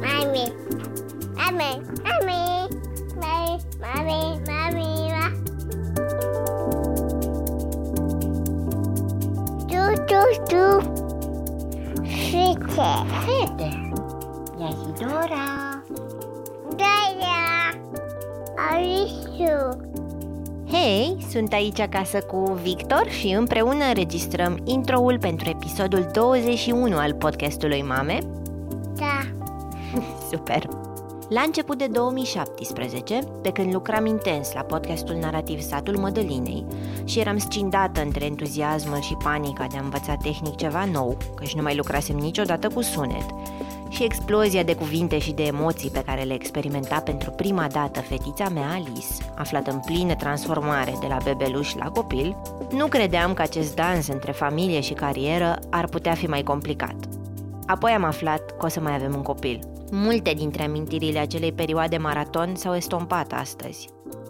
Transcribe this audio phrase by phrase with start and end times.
[0.00, 0.52] Mami,
[1.36, 2.68] mami, mami,
[3.20, 5.26] mami, mami, mami, ma.
[9.68, 10.64] Tu, tu, tu.
[12.04, 12.92] Fete.
[13.24, 13.70] Fete,
[14.58, 15.82] ia Dora.
[16.76, 16.96] Da,
[18.70, 19.78] Alisu.
[20.70, 27.82] Hei, sunt aici acasă cu Victor și împreună înregistrăm introul pentru episodul 21 al podcastului
[27.82, 28.18] Mame.
[30.30, 30.36] Da.
[30.36, 30.68] Super!
[31.28, 36.66] La început de 2017, pe când lucram intens la podcastul narrativ Satul Mădălinei
[37.04, 41.62] și eram scindată între entuziasmul și panica de a învăța tehnic ceva nou, căci nu
[41.62, 43.26] mai lucrasem niciodată cu sunet,
[43.88, 48.48] și explozia de cuvinte și de emoții pe care le experimenta pentru prima dată fetița
[48.48, 52.36] mea Alice, aflată în plină transformare de la bebeluș la copil,
[52.70, 56.96] nu credeam că acest dans între familie și carieră ar putea fi mai complicat.
[57.66, 59.58] Apoi am aflat că o să mai avem un copil.
[59.90, 63.88] Multe dintre amintirile acelei perioade maraton s-au estompat astăzi.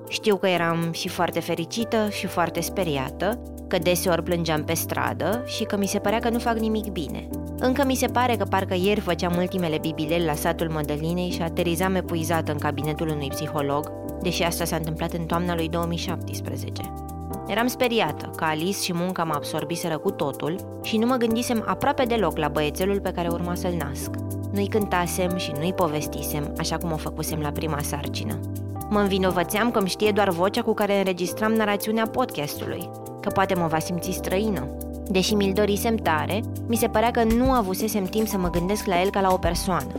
[0.09, 5.65] Știu că eram și foarte fericită și foarte speriată, că deseori plângeam pe stradă și
[5.65, 7.28] că mi se părea că nu fac nimic bine.
[7.59, 11.95] Încă mi se pare că parcă ieri făceam ultimele bibileli la satul Mădălinei și aterizam
[11.95, 16.93] epuizată în cabinetul unui psiholog, deși asta s-a întâmplat în toamna lui 2017.
[17.47, 22.05] Eram speriată că Alice și munca mă absorbiseră cu totul și nu mă gândisem aproape
[22.05, 24.11] deloc la băiețelul pe care urma să-l nasc.
[24.53, 28.38] Nu-i cântasem și nu-i povestisem, așa cum o făcusem la prima sarcină.
[28.88, 32.91] Mă învinovățeam că îmi știe doar vocea cu care înregistram narațiunea podcastului,
[33.21, 34.69] că poate mă va simți străină.
[35.09, 39.00] Deși mi-l dorisem tare, mi se părea că nu avusesem timp să mă gândesc la
[39.00, 39.92] el ca la o persoană.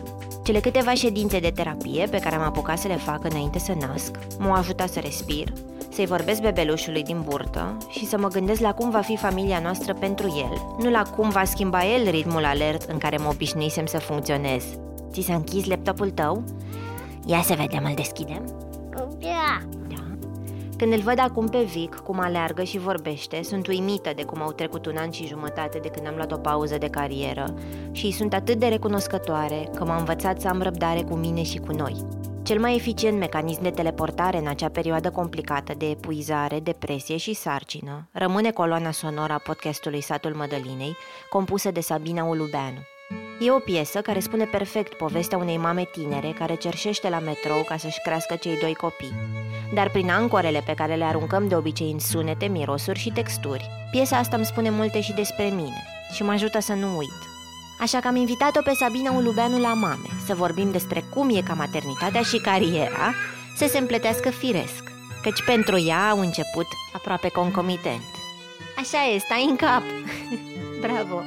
[0.44, 4.20] Cele câteva ședințe de terapie pe care am apucat să le fac înainte să nasc
[4.40, 5.54] m-au ajutat să respir,
[5.90, 9.94] să-i vorbesc bebelușului din burtă și să mă gândesc la cum va fi familia noastră
[9.94, 13.98] pentru el, nu la cum va schimba el ritmul alert în care mă obișnuisem să
[13.98, 14.64] funcționez.
[15.12, 16.44] Ți s-a închis laptopul tău?
[17.26, 18.44] Ia să vedem, îl deschidem?
[19.20, 19.58] Da.
[19.88, 20.08] Da.
[20.78, 24.52] Când îl văd acum pe Vic, cum aleargă și vorbește, sunt uimită de cum au
[24.52, 27.54] trecut un an și jumătate de când am luat o pauză de carieră
[27.92, 31.72] și sunt atât de recunoscătoare că m-a învățat să am răbdare cu mine și cu
[31.72, 31.96] noi.
[32.48, 38.08] Cel mai eficient mecanism de teleportare în acea perioadă complicată de epuizare, depresie și sarcină
[38.12, 40.96] rămâne coloana sonoră a podcastului Satul Mădălinei,
[41.30, 42.78] compusă de Sabina Ulubeanu.
[43.40, 47.78] E o piesă care spune perfect povestea unei mame tinere care cerșește la metrou ca
[47.78, 49.14] să-și crească cei doi copii.
[49.74, 54.18] Dar prin ancorele pe care le aruncăm de obicei în sunete, mirosuri și texturi, piesa
[54.18, 55.84] asta îmi spune multe și despre mine
[56.14, 57.37] și mă ajută să nu uit.
[57.80, 61.54] Așa că am invitat-o pe Sabina Ulubeanu la mame să vorbim despre cum e ca
[61.54, 63.14] maternitatea și cariera
[63.56, 64.84] să se împletească firesc,
[65.22, 68.04] căci pentru ea au început aproape concomitent.
[68.78, 69.84] Așa e, stai în cap!
[70.86, 71.22] Bravo!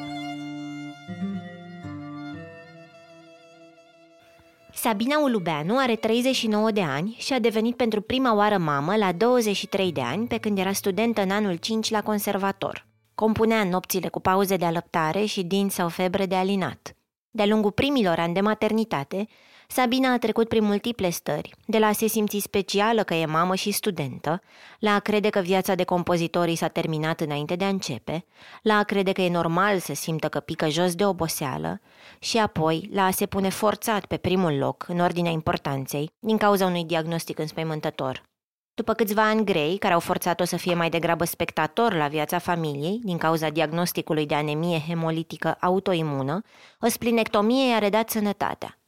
[4.73, 9.93] Sabina Ulubeanu are 39 de ani și a devenit pentru prima oară mamă la 23
[9.93, 12.90] de ani, pe când era studentă în anul 5 la conservator.
[13.21, 16.97] Compunea nopțile cu pauze de alăptare și dinți sau febre de alinat.
[17.31, 19.27] De-a lungul primilor ani de maternitate,
[19.69, 23.55] Sabina a trecut prin multiple stări, de la a se simți specială că e mamă
[23.55, 24.41] și studentă,
[24.79, 28.25] la a crede că viața de compozitorii s-a terminat înainte de a începe,
[28.63, 31.81] la a crede că e normal să simtă că pică jos de oboseală
[32.19, 36.67] și apoi la a se pune forțat pe primul loc, în ordinea importanței, din cauza
[36.67, 38.30] unui diagnostic înspăimântător.
[38.75, 43.01] După câțiva ani grei, care au forțat-o să fie mai degrabă spectator la viața familiei,
[43.03, 46.43] din cauza diagnosticului de anemie hemolitică autoimună,
[46.81, 48.79] o splinectomie i-a redat sănătatea.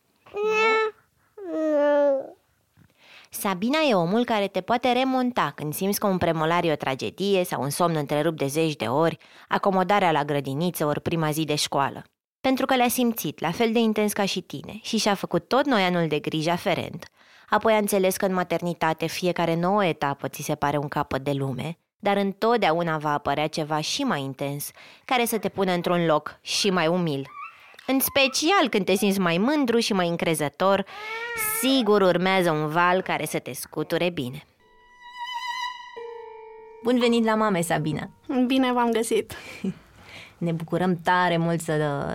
[3.31, 7.45] Sabina e omul care te poate remonta când simți că un premolar e o tragedie
[7.45, 9.19] sau un somn întrerupt de zeci de ori,
[9.49, 12.05] acomodarea la grădiniță ori prima zi de școală.
[12.41, 15.67] Pentru că le-a simțit la fel de intens ca și tine și și-a făcut tot
[15.67, 17.07] noi anul de grijă aferent.
[17.53, 21.33] Apoi a înțeles că în maternitate fiecare nouă etapă ți se pare un capăt de
[21.33, 24.71] lume, dar întotdeauna va apărea ceva și mai intens,
[25.05, 27.27] care să te pună într-un loc și mai umil
[27.87, 30.85] în special când te simți mai mândru și mai încrezător,
[31.61, 34.47] sigur urmează un val care să te scuture bine.
[36.83, 38.11] Bun venit la mame, Sabina!
[38.47, 39.33] Bine v-am găsit!
[40.43, 41.73] Ne bucurăm tare mult să,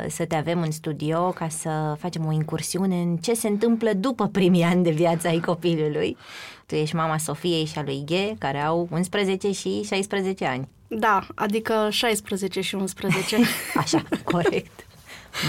[0.09, 4.27] să te avem în studio ca să facem o incursiune în ce se întâmplă după
[4.27, 6.18] primii ani de viață ai copilului.
[6.65, 10.68] Tu ești mama Sofiei și a lui Ghe, care au 11 și 16 ani.
[10.88, 13.38] Da, adică 16 și 11.
[13.81, 14.85] Așa, corect.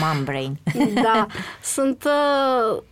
[0.01, 0.59] Mom brain.
[1.03, 1.27] da,
[1.63, 2.05] sunt...
[2.05, 2.83] Uh,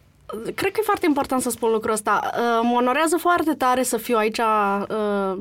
[0.55, 2.21] cred că e foarte important să spun lucrul ăsta.
[2.25, 5.37] Uh, mă onorează foarte tare să fiu aici uh,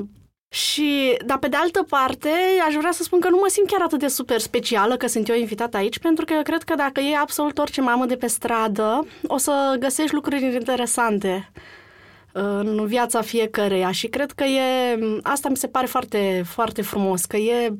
[0.55, 2.29] și, dar pe de altă parte,
[2.67, 5.29] aș vrea să spun că nu mă simt chiar atât de super specială că sunt
[5.29, 8.27] eu invitată aici, pentru că eu cred că dacă e absolut orice mamă de pe
[8.27, 11.51] stradă, o să găsești lucruri interesante
[12.31, 13.91] în viața fiecăreia.
[13.91, 17.75] Și cred că e, asta mi se pare foarte, foarte frumos, că e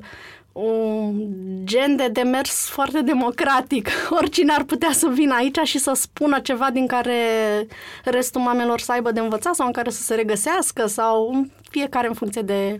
[0.56, 1.28] un
[1.64, 3.88] gen de demers foarte democratic.
[4.18, 7.16] Oricine ar putea să vină aici și să spună ceva din care
[8.04, 12.14] restul mamelor să aibă de învățat sau în care să se regăsească sau fiecare în
[12.14, 12.76] funcție de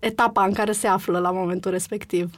[0.00, 2.30] etapa în care se află la momentul respectiv.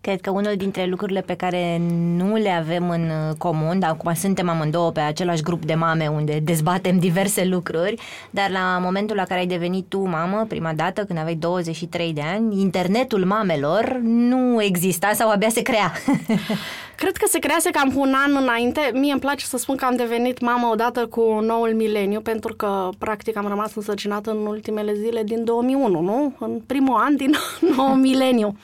[0.00, 1.80] Cred că unul dintre lucrurile pe care
[2.16, 6.40] nu le avem în comun, dar acum suntem amândouă pe același grup de mame unde
[6.42, 7.94] dezbatem diverse lucruri,
[8.30, 12.20] dar la momentul la care ai devenit tu mamă, prima dată, când aveai 23 de
[12.34, 15.92] ani, internetul mamelor nu exista sau abia se crea.
[17.00, 18.90] Cred că se crease cam cu un an înainte.
[18.92, 22.88] Mie îmi place să spun că am devenit mamă odată cu noul mileniu, pentru că,
[22.98, 26.34] practic, am rămas însărcinată în ultimele zile din 2001, nu?
[26.38, 27.34] În primul an din
[27.76, 28.56] nou mileniu.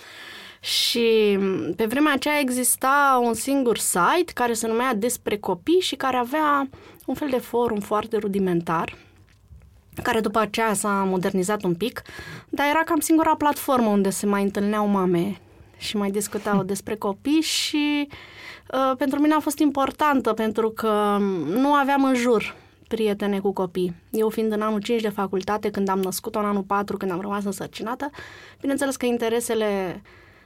[0.64, 1.38] Și
[1.76, 6.68] pe vremea aceea exista un singur site care se numea Despre copii și care avea
[7.06, 8.96] un fel de forum foarte rudimentar,
[10.02, 12.02] care după aceea s-a modernizat un pic,
[12.48, 15.40] dar era cam singura platformă unde se mai întâlneau mame
[15.76, 18.08] și mai discutau despre copii și
[18.72, 22.56] uh, pentru mine a fost importantă pentru că nu aveam în jur
[22.88, 23.94] prietene cu copii.
[24.10, 27.20] Eu fiind în anul 5 de facultate, când am născut-o în anul 4, când am
[27.20, 28.10] rămas însărcinată,
[28.60, 30.02] bineînțeles că interesele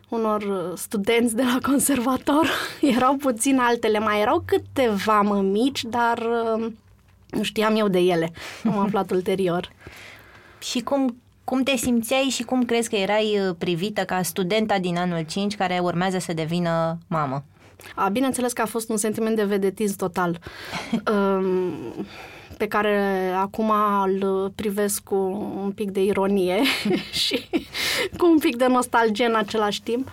[0.08, 2.48] unor studenți de la conservator.
[2.96, 6.66] Erau puțin altele, mai erau câteva mămici, dar uh,
[7.30, 8.32] nu știam eu de ele.
[8.64, 9.70] Am aflat ulterior.
[10.58, 14.96] Și cum, cum te simțeai și cum crezi că erai uh, privită ca studenta din
[14.96, 17.44] anul 5 care urmează să devină mamă?
[17.94, 20.38] A, bineînțeles că a fost un sentiment de vedetism total.
[21.12, 22.06] um,
[22.58, 23.72] pe care acum
[24.04, 25.14] îl privesc cu
[25.62, 26.62] un pic de ironie
[27.24, 27.48] și
[28.18, 30.08] cu un pic de nostalgie în același timp.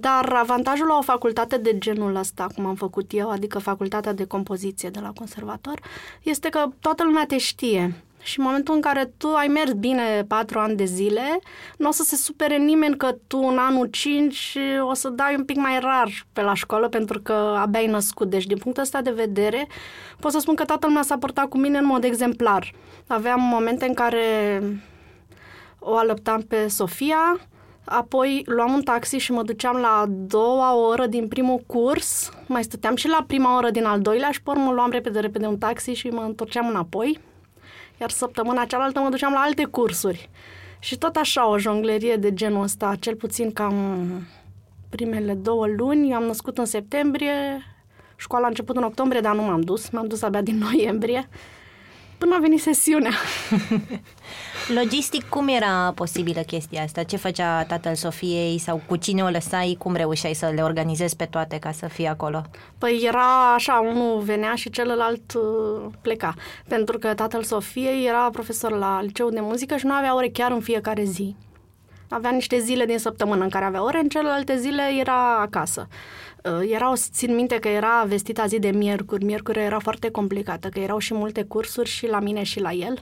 [0.00, 4.24] Dar avantajul la o facultate de genul ăsta, cum am făcut eu, adică facultatea de
[4.24, 5.80] compoziție de la conservator,
[6.22, 7.94] este că toată lumea te știe.
[8.26, 11.38] Și în momentul în care tu ai mers bine patru ani de zile,
[11.76, 15.44] nu o să se supere nimeni că tu în anul 5 o să dai un
[15.44, 18.30] pic mai rar pe la școală pentru că abia ai născut.
[18.30, 19.66] Deci, din punctul ăsta de vedere,
[20.20, 22.72] pot să spun că toată lumea s-a purtat cu mine în mod exemplar.
[23.06, 24.62] Aveam momente în care
[25.78, 27.40] o alăptam pe Sofia,
[27.84, 32.64] Apoi luam un taxi și mă duceam la a doua oră din primul curs, mai
[32.64, 35.58] stăteam și la prima oră din al doilea și pe urmă luam repede, repede un
[35.58, 37.20] taxi și mă întorceam înapoi
[38.00, 40.30] iar săptămâna cealaltă mă duceam la alte cursuri.
[40.78, 44.26] Și tot așa o jonglerie de genul ăsta, cel puțin cam
[44.88, 46.10] primele două luni.
[46.10, 47.62] Eu am născut în septembrie,
[48.16, 51.28] școala a început în octombrie, dar nu m-am dus, m-am dus abia din noiembrie,
[52.18, 53.12] până a venit sesiunea.
[54.74, 57.02] Logistic, cum era posibilă chestia asta?
[57.02, 59.76] Ce făcea tatăl Sofiei sau cu cine o lăsai?
[59.78, 62.42] Cum reușeai să le organizezi pe toate ca să fie acolo?
[62.78, 66.34] Păi era așa, unul venea și celălalt uh, pleca.
[66.68, 70.50] Pentru că tatăl Sofiei era profesor la liceu de muzică și nu avea ore chiar
[70.50, 71.36] în fiecare zi.
[72.08, 75.88] Avea niște zile din săptămână în care avea ore, în celelalte zile era acasă.
[76.44, 80.78] Uh, erau, țin minte că era vestita zi de miercuri, miercuri era foarte complicată, că
[80.78, 83.00] erau și multe cursuri și la mine și la el.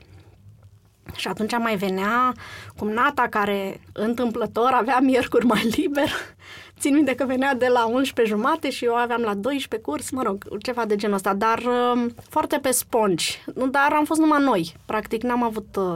[1.16, 2.32] Și atunci mai venea
[2.76, 6.08] cum Nata, care întâmplător avea miercuri mai liber.
[6.80, 10.22] Țin minte că venea de la 11 jumate și eu aveam la 12 curs, mă
[10.22, 13.42] rog, ceva de genul ăsta, dar uh, foarte pe spongi.
[13.70, 15.94] Dar am fost numai noi, practic n-am avut uh,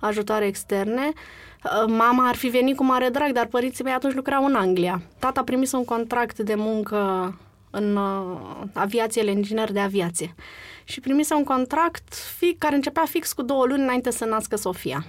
[0.00, 1.12] ajutoare externe.
[1.64, 5.02] Uh, mama ar fi venit cu mare drag, dar părinții mei atunci lucrau în Anglia.
[5.18, 7.34] Tata primis un contract de muncă
[7.70, 7.98] în
[8.74, 10.34] aviație, inginer de aviație
[10.84, 15.04] și primise un contract fix, care începea fix cu două luni înainte să nască Sofia.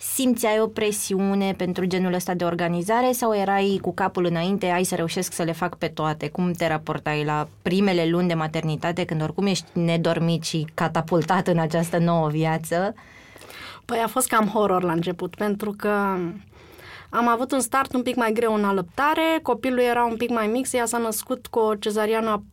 [0.00, 4.94] Simțeai o presiune pentru genul ăsta de organizare sau erai cu capul înainte, ai să
[4.94, 6.28] reușesc să le fac pe toate?
[6.28, 11.58] Cum te raportai la primele luni de maternitate, când oricum ești nedormit și catapultat în
[11.58, 12.94] această nouă viață?
[13.84, 15.88] Păi a fost cam horror la început, pentru că
[17.10, 20.46] am avut un start un pic mai greu în alăptare, copilul era un pic mai
[20.46, 22.44] mic, ea s-a născut cu o cezariană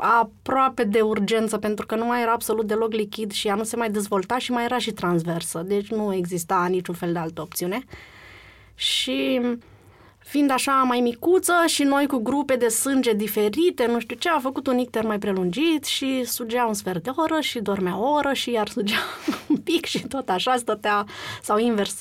[0.00, 3.76] aproape de urgență, pentru că nu mai era absolut deloc lichid și ea nu se
[3.76, 7.84] mai dezvolta și mai era și transversă, deci nu exista niciun fel de altă opțiune.
[8.74, 9.40] Și
[10.30, 14.38] fiind așa mai micuță și noi cu grupe de sânge diferite, nu știu ce, a
[14.38, 18.32] făcut un icter mai prelungit și sugea un sfert de oră și dormea o oră
[18.32, 18.98] și iar sugea
[19.48, 21.06] un pic și tot așa stătea,
[21.42, 21.96] sau invers,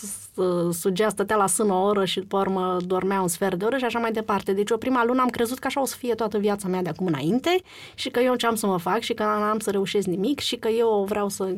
[0.71, 3.85] sugea, stătea la sân o oră și după urmă dormea un sfert de oră și
[3.85, 4.53] așa mai departe.
[4.53, 6.89] Deci o prima lună am crezut că așa o să fie toată viața mea de
[6.89, 7.61] acum înainte
[7.93, 10.55] și că eu ce am să mă fac și că n-am să reușesc nimic și
[10.55, 11.55] că eu vreau să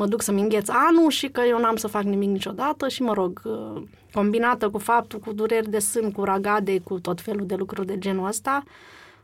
[0.00, 3.12] mă duc să-mi îngheț anul și că eu n-am să fac nimic niciodată și, mă
[3.12, 7.54] rog, uh, combinată cu faptul, cu dureri de sân, cu ragade, cu tot felul de
[7.54, 8.62] lucruri de genul ăsta,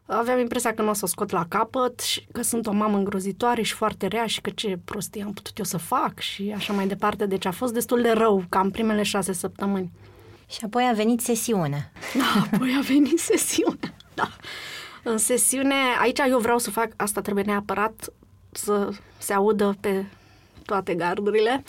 [0.06, 2.96] aveam impresia că nu o să o scot la capăt și că sunt o mamă
[2.96, 6.72] îngrozitoare și foarte rea și că ce prostie am putut eu să fac și așa
[6.72, 7.26] mai departe.
[7.26, 9.90] Deci a fost destul de rău, cam primele șase săptămâni.
[10.48, 11.92] Și apoi a venit sesiunea.
[12.14, 14.28] Da, apoi a venit sesiunea, da.
[15.02, 18.12] În sesiune, aici eu vreau să fac, asta trebuie neapărat
[18.50, 20.04] să se audă pe
[20.66, 21.64] toate gardurile.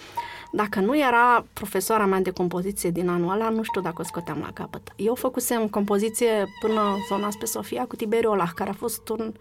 [0.52, 4.40] Dacă nu era profesoara mea de compoziție din anul ăla, nu știu dacă o scoteam
[4.40, 4.82] la capăt.
[4.96, 9.34] Eu făcusem compoziție până zona pe Sofia cu Tiberiu Olah, care a fost un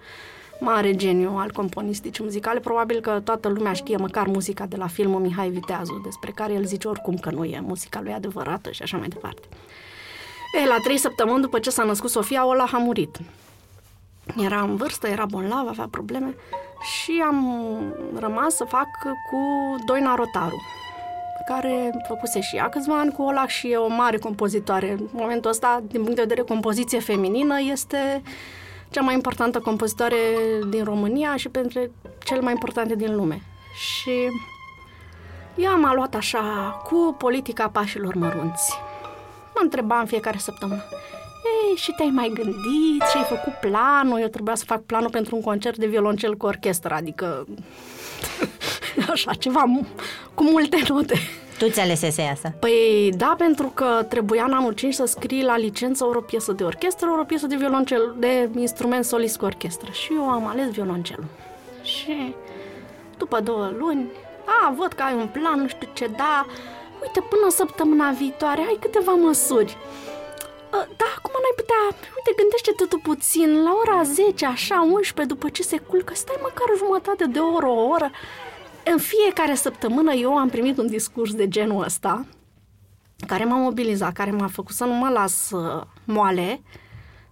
[0.61, 2.61] mare geniu al componisticii muzicale.
[2.61, 6.65] Probabil că toată lumea știe măcar muzica de la filmul Mihai Viteazu, despre care el
[6.65, 9.49] zice oricum că nu e muzica lui adevărată și așa mai departe.
[10.63, 13.19] E, la trei săptămâni după ce s-a născut Sofia, Olah a murit.
[14.35, 16.35] Era în vârstă, era bolnav, avea probleme
[16.81, 17.47] și am
[18.19, 18.89] rămas să fac
[19.31, 19.41] cu
[19.87, 20.63] Doina Rotaru,
[21.47, 24.91] care făcuse și ea câțiva ani cu Olac și e o mare compozitoare.
[24.91, 28.23] În momentul ăsta, din punct de vedere compoziție feminină, este
[28.91, 30.17] cea mai importantă compozitoare
[30.69, 31.81] din România și pentru
[32.25, 33.43] cele mai importante din lume.
[33.75, 34.29] Și
[35.55, 36.41] ea m-a luat așa
[36.85, 38.79] cu politica pașilor mărunți.
[39.55, 40.83] Mă întreba în fiecare săptămână.
[41.45, 44.21] Ei, și te-ai mai gândit și ai făcut planul?
[44.21, 47.47] Eu trebuia să fac planul pentru un concert de violoncel cu orchestră, adică
[49.13, 49.63] așa, ceva
[50.35, 51.15] cu multe note.
[51.59, 52.55] Tu ți alesese asta?
[52.61, 56.65] Păi da, pentru că trebuia în anul 5 să scrii la licență o piesă de
[56.65, 59.91] orchestră, o piesă de violoncel, de instrument solist cu orchestră.
[59.93, 61.25] Și eu am ales violoncelul.
[61.83, 62.35] Și
[63.19, 64.07] după două luni,
[64.45, 66.47] a, văd că ai un plan, nu știu ce, da,
[67.03, 69.77] uite, până săptămâna viitoare ai câteva măsuri.
[70.77, 71.81] Ă, da, acum n-ai putea...
[72.17, 76.67] Uite, gândește-te tu puțin, la ora 10, așa, 11, după ce se culcă, stai măcar
[76.77, 78.11] jumătate de oră, o oră.
[78.85, 82.27] În fiecare săptămână eu am primit un discurs de genul ăsta,
[83.27, 86.63] care m-a mobilizat, care m-a făcut să nu mă las uh, moale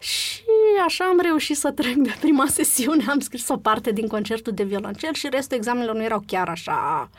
[0.01, 0.43] și
[0.87, 4.65] așa am reușit să trec de prima sesiune, am scris o parte din concertul de
[4.65, 7.11] violoncel și restul examenelor nu erau chiar așa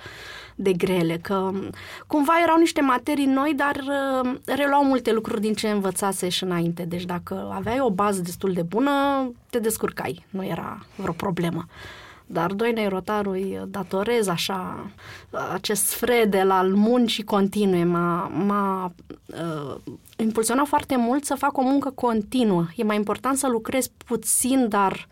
[0.55, 1.51] de grele, că
[2.07, 6.83] cumva erau niște materii noi, dar uh, reluau multe lucruri din ce învățase și înainte.
[6.83, 8.91] Deci dacă aveai o bază destul de bună,
[9.49, 11.65] te descurcai, nu era vreo problemă.
[12.25, 14.89] Dar Doinei Rotaru îi datorez așa
[15.53, 17.83] acest fredel al muncii continue.
[17.83, 18.91] M-a, m-a
[19.25, 19.75] uh,
[20.17, 22.65] impulsionat foarte mult să fac o muncă continuă.
[22.75, 25.07] E mai important să lucrezi puțin, dar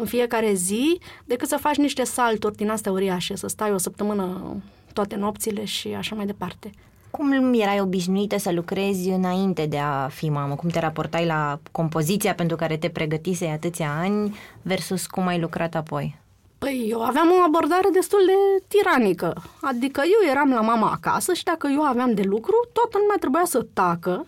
[0.00, 4.56] în fiecare zi, decât să faci niște salturi din astea uriașe, să stai o săptămână
[4.92, 6.70] toate nopțile și așa mai departe.
[7.10, 10.54] Cum erai obișnuită să lucrezi înainte de a fi mamă?
[10.54, 15.74] Cum te raportai la compoziția pentru care te pregătise atâția ani versus cum ai lucrat
[15.74, 16.18] apoi?
[16.58, 19.42] Păi eu aveam o abordare destul de tiranică.
[19.60, 23.44] Adică eu eram la mama acasă și dacă eu aveam de lucru, toată lumea trebuia
[23.44, 24.26] să tacă,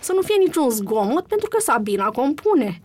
[0.00, 2.80] să nu fie niciun zgomot, pentru că Sabina compune.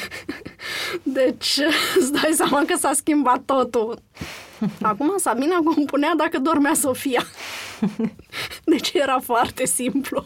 [1.02, 1.58] Deci,
[1.98, 3.98] îți dai seama că s-a schimbat totul.
[4.82, 7.22] Acum Sabina compunea dacă dormea Sofia.
[8.64, 10.24] Deci era foarte simplu.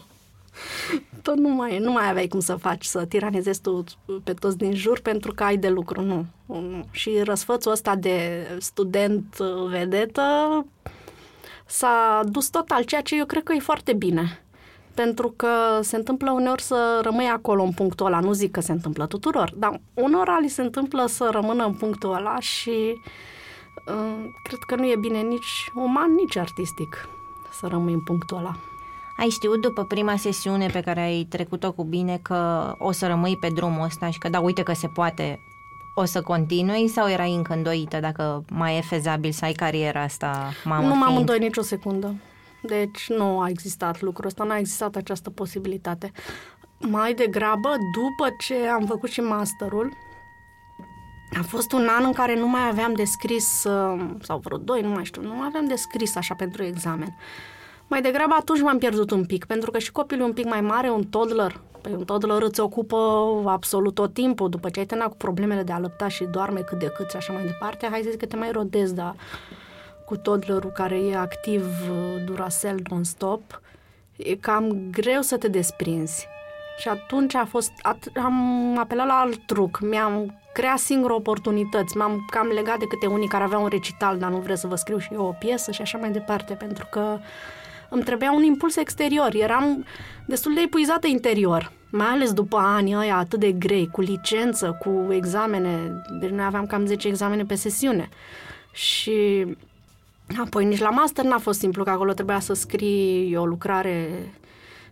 [1.21, 3.83] Tot nu mai, nu mai aveai cum să faci, să tiranizezi tu
[4.23, 6.25] pe toți din jur pentru că ai de lucru, nu.
[6.45, 6.85] nu.
[6.91, 9.37] Și răsfățul ăsta de student
[9.69, 10.65] vedetă
[11.65, 14.41] s-a dus total, ceea ce eu cred că e foarte bine
[15.01, 15.49] pentru că
[15.81, 18.19] se întâmplă uneori să rămâi acolo în punctul ăla.
[18.19, 22.13] Nu zic că se întâmplă tuturor, dar unora li se întâmplă să rămână în punctul
[22.13, 22.99] ăla și
[23.87, 27.09] uh, cred că nu e bine nici uman, nici artistic
[27.51, 28.55] să rămâi în punctul ăla.
[29.17, 33.37] Ai știut după prima sesiune pe care ai trecut-o cu bine că o să rămâi
[33.37, 35.39] pe drumul ăsta și că da, uite că se poate,
[35.95, 40.51] o să continui sau erai încă îndoită dacă mai e fezabil să ai cariera asta
[40.63, 42.15] mamă Nu m-am îndoit nicio secundă.
[42.61, 46.11] Deci nu a existat lucrul ăsta, nu a existat această posibilitate.
[46.79, 49.93] Mai degrabă, după ce am făcut și masterul,
[51.39, 54.81] a fost un an în care nu mai aveam de scris, uh, sau vreo doi,
[54.81, 57.15] nu mai știu, nu mai aveam de scris așa pentru examen.
[57.87, 60.89] Mai degrabă atunci m-am pierdut un pic, pentru că și copilul un pic mai mare,
[60.89, 62.97] un toddler, păi un toddler îți ocupă
[63.45, 66.79] absolut tot timpul, după ce ai terminat cu problemele de a lăpta și doarme cât
[66.79, 69.15] de cât și așa mai departe, hai să zic că te mai rodezi, dar
[70.07, 73.61] cu toddlerul care e activ uh, durasel non-stop,
[74.15, 76.27] e cam greu să te desprinzi.
[76.77, 82.25] Și atunci a fost, at- am apelat la alt truc, mi-am creat singur oportunități, m-am
[82.29, 84.97] cam legat de câte unii care aveau un recital, dar nu vreau să vă scriu
[84.97, 87.19] și eu o piesă și așa mai departe, pentru că
[87.89, 89.35] îmi trebuia un impuls exterior.
[89.35, 89.85] Eram
[90.27, 95.13] destul de epuizată interior, mai ales după ani ăia atât de grei, cu licență, cu
[95.13, 96.01] examene.
[96.19, 98.09] Deci noi aveam cam 10 examene pe sesiune.
[98.71, 99.45] Și
[100.35, 104.09] apoi nici la master n-a fost simplu, că acolo trebuia să scrii o lucrare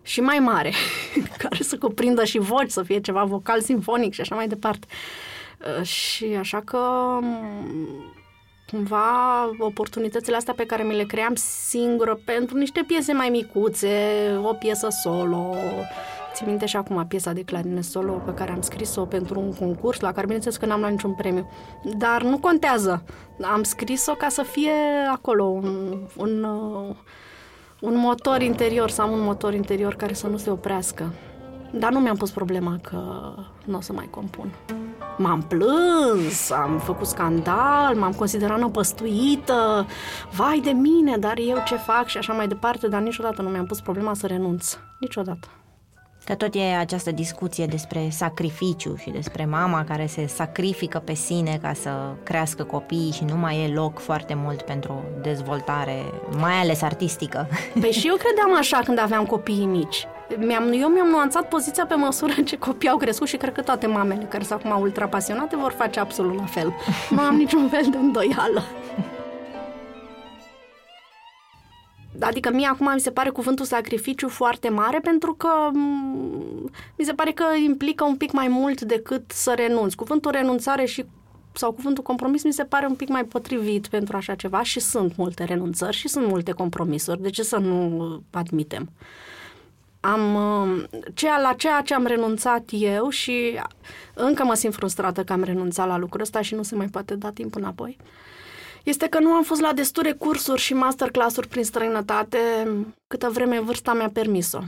[0.02, 0.72] și mai mare,
[1.42, 4.86] care să cuprindă și voci, să fie ceva vocal simfonic și așa mai departe.
[5.78, 6.78] Uh, Și așa că
[7.20, 8.14] m,
[8.70, 13.88] cumva oportunitățile astea pe care mi le cream singură pentru niște piese mai micuțe,
[14.42, 15.54] o piesă solo,
[16.36, 20.00] țin minte și acum piesa de clarinet solo pe care am scris-o pentru un concurs
[20.00, 21.50] la care bineînțeles că n-am luat niciun premiu.
[21.98, 23.04] Dar nu contează.
[23.42, 24.72] Am scris-o ca să fie
[25.12, 26.96] acolo un, un, uh,
[27.80, 31.12] un motor interior, să am un motor interior care să nu se oprească.
[31.70, 33.32] Dar nu mi-am pus problema că
[33.64, 34.54] nu o să mai compun.
[35.18, 39.86] M-am plâns, am făcut scandal, m-am considerat năpăstuită,
[40.32, 43.66] vai de mine, dar eu ce fac și așa mai departe, dar niciodată nu mi-am
[43.66, 44.76] pus problema să renunț.
[44.98, 45.48] Niciodată.
[46.26, 51.58] Că tot e această discuție despre sacrificiu și despre mama care se sacrifică pe sine
[51.62, 51.90] ca să
[52.22, 56.02] crească copiii și nu mai e loc foarte mult pentru dezvoltare,
[56.38, 57.48] mai ales artistică.
[57.80, 60.06] Păi și eu credeam așa când aveam copiii mici.
[60.36, 63.86] Mi-am, eu mi-am nuanțat poziția pe măsură ce copiii au crescut și cred că toate
[63.86, 66.74] mamele care sunt acum ultra pasionate vor face absolut la fel.
[67.10, 68.62] Nu am niciun fel de îndoială.
[72.20, 77.12] Adică mie acum mi se pare cuvântul sacrificiu foarte mare pentru că m, mi se
[77.12, 79.96] pare că implică un pic mai mult decât să renunți.
[79.96, 81.04] Cuvântul renunțare și
[81.52, 85.16] sau cuvântul compromis mi se pare un pic mai potrivit pentru așa ceva și sunt
[85.16, 87.22] multe renunțări și sunt multe compromisuri.
[87.22, 88.90] De ce să nu admitem?
[90.00, 93.60] Am, uh, ceea, la ceea ce am renunțat eu și
[94.14, 97.14] încă mă simt frustrată că am renunțat la lucrul ăsta și nu se mai poate
[97.14, 97.96] da timp înapoi,
[98.86, 102.38] este că nu am fost la destule cursuri și masterclass-uri prin străinătate
[103.06, 104.58] câtă vreme vârsta mi-a permis-o.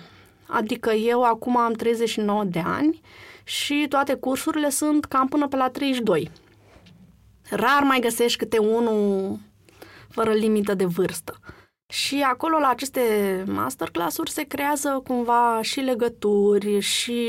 [0.47, 3.01] Adică eu acum am 39 de ani
[3.45, 6.31] și toate cursurile sunt cam până pe la 32.
[7.51, 9.39] Rar mai găsești câte unul
[10.09, 11.39] fără limită de vârstă.
[11.93, 13.03] Și acolo, la aceste
[13.47, 17.23] masterclass-uri, se creează cumva și legături și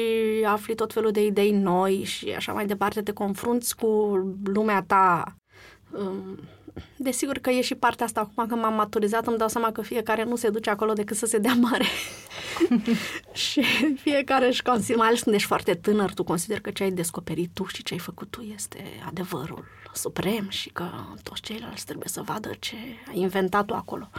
[0.45, 3.88] afli tot felul de idei noi și așa mai departe, te confrunți cu
[4.43, 5.36] lumea ta.
[5.91, 6.39] Um,
[6.95, 10.23] Desigur că e și partea asta, acum că m-am maturizat, îmi dau seama că fiecare
[10.23, 11.86] nu se duce acolo decât să se dea mare.
[13.45, 13.63] și
[14.01, 17.49] fiecare își consider, mai ales când ești foarte tânăr, tu consideri că ce ai descoperit
[17.53, 20.89] tu și ce ai făcut tu este adevărul suprem și că
[21.23, 22.75] toți ceilalți trebuie să vadă ce
[23.08, 24.10] ai inventat tu acolo.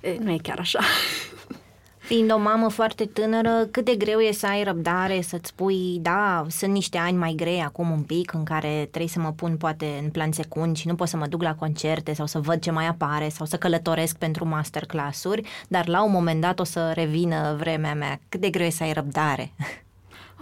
[0.00, 0.80] E, nu e chiar așa.
[2.10, 6.46] Fiind o mamă foarte tânără, cât de greu e să ai răbdare, să-ți spui, da,
[6.48, 10.00] sunt niște ani mai grei acum un pic în care trebuie să mă pun poate
[10.02, 12.70] în plan secund și nu pot să mă duc la concerte sau să văd ce
[12.70, 17.56] mai apare sau să călătoresc pentru masterclass-uri, dar la un moment dat o să revină
[17.58, 18.20] vremea mea.
[18.28, 19.52] Cât de greu e să ai răbdare?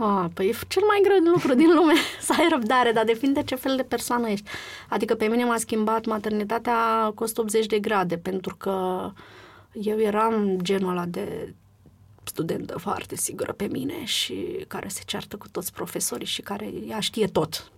[0.00, 3.54] Ah, păi e cel mai greu lucru din lume să ai răbdare, dar depinde ce
[3.54, 4.50] fel de persoană ești.
[4.88, 6.76] Adică pe mine m-a schimbat maternitatea
[7.14, 8.74] cu 180 de grade, pentru că
[9.72, 11.54] eu eram genul ăla de
[12.22, 17.00] studentă foarte sigură pe mine și care se ceartă cu toți profesorii și care ea
[17.00, 17.70] știe tot.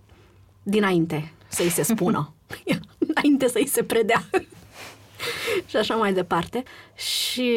[0.63, 2.33] Dinainte să-i se spună,
[3.07, 4.23] înainte să-i se predea.
[5.69, 6.63] Și așa mai departe.
[6.95, 7.51] Și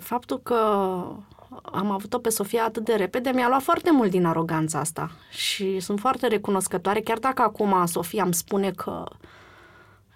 [0.00, 0.54] faptul că
[1.62, 5.10] am avut-o pe Sofia atât de repede, mi-a luat foarte mult din aroganța asta.
[5.30, 9.04] Și sunt foarte recunoscătoare, chiar dacă acum Sofia îmi spune că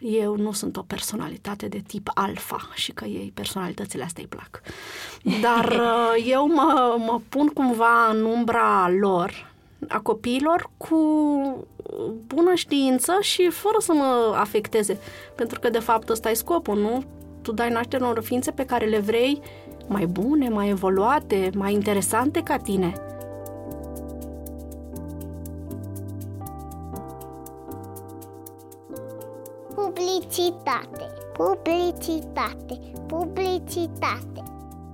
[0.03, 4.61] eu nu sunt o personalitate de tip alfa și că ei personalitățile astea îi plac.
[5.47, 9.51] Dar uh, eu mă, mă pun cumva în umbra lor,
[9.89, 10.97] a copiilor, cu
[12.27, 14.99] bună știință și fără să mă afecteze.
[15.37, 17.05] Pentru că, de fapt, ăsta e scopul, nu?
[17.43, 19.41] Tu dai naștere unor ființe pe care le vrei
[19.87, 22.93] mai bune, mai evoluate, mai interesante ca tine.
[30.33, 34.43] Publicitate, publicitate, publicitate.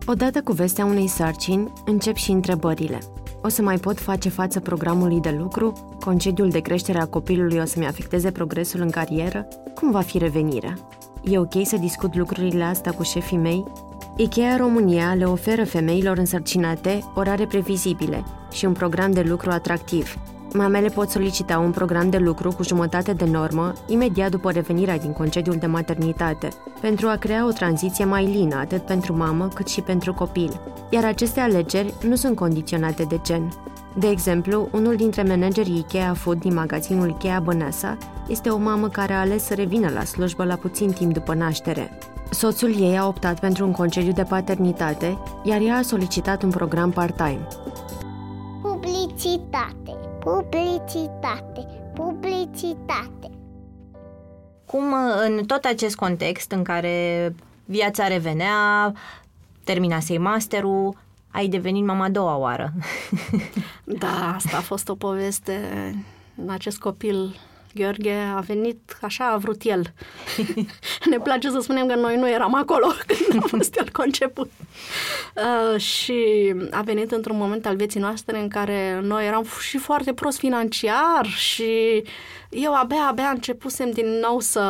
[0.06, 2.98] Odată cu vestea unei sarcini, încep și întrebările.
[3.42, 5.96] O să mai pot face față programului de lucru?
[6.00, 9.48] Concediul de creștere a copilului o să-mi afecteze progresul în carieră?
[9.74, 10.78] Cum va fi revenirea?
[11.24, 13.64] E ok să discut lucrurile astea cu șefii mei?
[14.16, 20.14] IKEA România le oferă femeilor însărcinate orare previzibile și un program de lucru atractiv.
[20.52, 25.12] Mamele pot solicita un program de lucru cu jumătate de normă imediat după revenirea din
[25.12, 26.48] concediul de maternitate,
[26.80, 30.60] pentru a crea o tranziție mai lină atât pentru mamă cât și pentru copil.
[30.90, 33.52] Iar aceste alegeri nu sunt condiționate de gen.
[33.98, 37.96] De exemplu, unul dintre managerii Ikea Food din magazinul Ikea Băneasa
[38.28, 41.98] este o mamă care a ales să revină la slujbă la puțin timp după naștere.
[42.30, 46.90] Soțul ei a optat pentru un concediu de paternitate, iar ea a solicitat un program
[46.90, 47.46] part-time.
[48.62, 49.87] Publicitate,
[50.28, 53.30] publicitate, publicitate.
[54.66, 54.94] Cum
[55.26, 58.92] în tot acest context în care viața revenea,
[59.64, 60.96] terminasei masterul,
[61.30, 62.72] ai devenit mama a doua oară.
[63.84, 65.54] Da, asta a fost o poveste.
[66.46, 67.36] Acest copil,
[67.74, 69.82] Gheorghe, a venit așa a vrut el.
[71.10, 74.50] ne place să spunem că noi nu eram acolo când a fost el conceput.
[75.36, 80.12] Uh, și a venit într-un moment al vieții noastre în care noi eram și foarte
[80.12, 82.02] prost financiar și
[82.50, 84.60] eu abia, abia începusem din nou să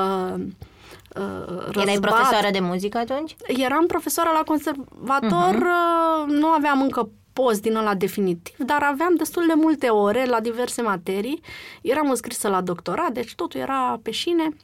[1.16, 1.22] uh,
[1.70, 2.00] Erai răzbat.
[2.00, 3.36] profesoară de muzică atunci?
[3.46, 6.26] Eram profesoară la conservator, uh-huh.
[6.26, 7.10] nu aveam încă
[7.42, 11.40] post din ăla definitiv, dar aveam destul de multe ore la diverse materii.
[11.82, 14.56] Eram înscrisă la doctorat, deci totul era pe șine.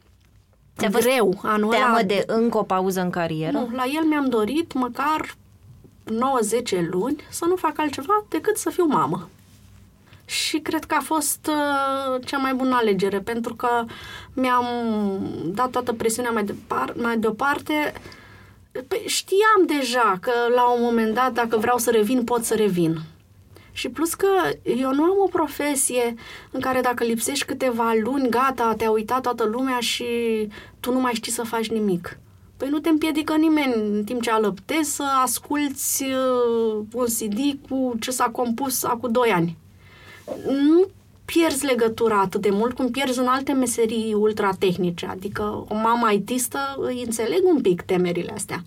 [0.78, 2.02] Ți-a fost greu anul Teamă ăla.
[2.02, 3.58] de încă o pauză în carieră?
[3.58, 5.34] Nu, la el mi-am dorit măcar
[6.04, 9.28] 9-10 luni să nu fac altceva decât să fiu mamă.
[10.24, 13.84] Și cred că a fost uh, cea mai bună alegere, pentru că
[14.32, 14.66] mi-am
[15.44, 17.72] dat toată presiunea mai, depar- mai deoparte.
[17.72, 18.02] Păi,
[19.06, 22.98] știam deja că la un moment dat, dacă vreau să revin, pot să revin.
[23.72, 24.28] Și plus că
[24.62, 26.14] eu nu am o profesie
[26.50, 30.04] în care dacă lipsești câteva luni, gata, te-a uitat toată lumea și
[30.80, 32.18] tu nu mai știi să faci nimic.
[32.56, 37.94] Păi nu te împiedică nimeni în timp ce alăptezi să asculți uh, un CD cu
[38.00, 39.56] ce s-a compus acum 2 ani.
[40.46, 40.86] Nu
[41.24, 45.06] pierzi legătura atât de mult cum pierzi în alte meserii ultratehnice.
[45.06, 48.64] Adică o mamă itistă îi înțeleg un pic temerile astea.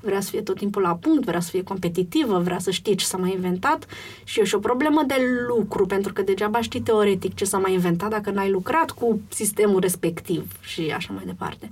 [0.00, 3.04] Vrea să fie tot timpul la punct, vrea să fie competitivă, vrea să știe ce
[3.04, 3.86] s-a mai inventat
[4.24, 5.14] și e și o problemă de
[5.48, 9.80] lucru, pentru că degeaba știi teoretic ce s-a mai inventat dacă n-ai lucrat cu sistemul
[9.80, 11.70] respectiv și așa mai departe.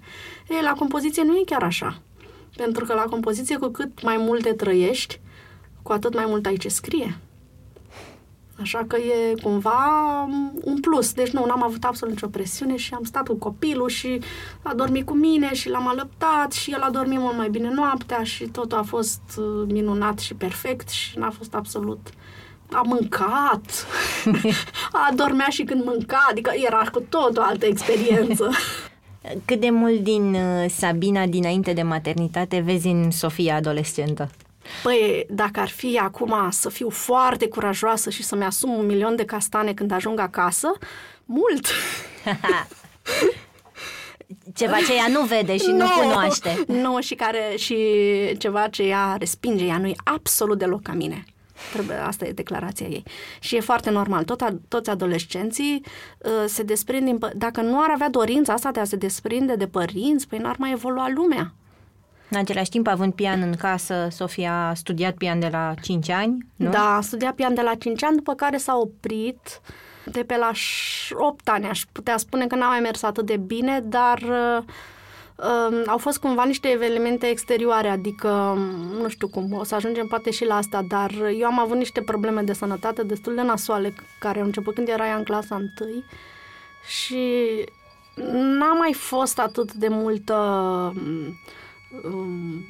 [0.49, 2.01] E, la compoziție nu e chiar așa.
[2.57, 5.21] Pentru că la compoziție, cu cât mai multe trăiești,
[5.83, 7.19] cu atât mai mult ai ce scrie.
[8.63, 9.81] Așa că e cumva
[10.65, 11.13] un plus.
[11.13, 14.21] Deci nu, n-am avut absolut nicio presiune și am stat cu copilul și
[14.63, 18.23] a dormit cu mine și l-am alăptat și el a dormit mult mai bine noaptea
[18.23, 22.11] și totul a fost uh, minunat și perfect și n-a fost absolut
[22.75, 23.87] a mâncat,
[25.07, 28.51] a dormea și când mânca, adică era cu tot o altă experiență.
[29.45, 34.31] Cât de mult din uh, Sabina dinainte de maternitate vezi în Sofia adolescentă?
[34.83, 39.25] Păi, dacă ar fi acum să fiu foarte curajoasă și să-mi asum un milion de
[39.25, 40.73] castane când ajung acasă,
[41.25, 41.67] mult.
[44.55, 46.65] Ceva ce ea nu vede și nu cunoaște.
[46.67, 47.77] Nu, și care și
[48.39, 51.25] ceva ce ea respinge, ea nu e absolut deloc ca mine.
[51.73, 53.03] Trebuie, asta e declarația ei.
[53.41, 54.25] Și e foarte normal.
[54.25, 55.83] Tot, a- toți adolescenții
[56.19, 57.17] uh, se desprind din...
[57.19, 60.57] pă- Dacă nu ar avea dorința asta de a se desprinde de părinți, păi n-ar
[60.59, 61.53] mai evolua lumea.
[62.33, 66.47] În același timp, având pian în casă, Sofia a studiat pian de la 5 ani,
[66.57, 66.71] nu?
[66.71, 69.61] Da, a studiat pian de la 5 ani, după care s-a oprit
[70.05, 70.51] de pe la
[71.13, 71.67] 8 ani.
[71.67, 74.63] Aș putea spune că n-a mai mers atât de bine, dar uh,
[75.37, 78.61] uh, au fost cumva niște evenimente exterioare, adică um,
[79.01, 82.01] nu știu cum, o să ajungem poate și la asta, dar eu am avut niște
[82.01, 85.69] probleme de sănătate destul de nasoale care au început când era ea în clasa 1
[86.87, 87.45] și
[88.59, 90.35] n-a mai fost atât de multă
[92.03, 92.65] um,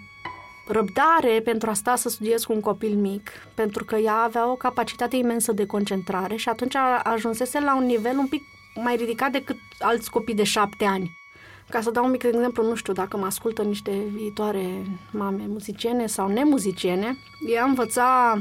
[0.67, 4.55] răbdare pentru a sta să studiez cu un copil mic, pentru că ea avea o
[4.55, 8.43] capacitate imensă de concentrare și atunci a- ajunsese la un nivel un pic
[8.75, 11.21] mai ridicat decât alți copii de șapte ani.
[11.69, 16.07] Ca să dau un mic exemplu, nu știu dacă mă ascultă niște viitoare mame muziciene
[16.07, 17.17] sau nemuziciene,
[17.49, 18.39] ea învăța,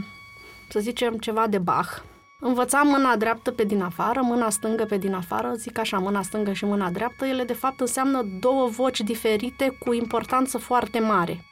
[0.69, 2.03] să zicem, ceva de Bach.
[2.43, 6.53] Învăța mâna dreaptă pe din afară, mâna stângă pe din afară, zic așa, mâna stângă
[6.53, 11.45] și mâna dreaptă, ele de fapt înseamnă două voci diferite cu importanță foarte mare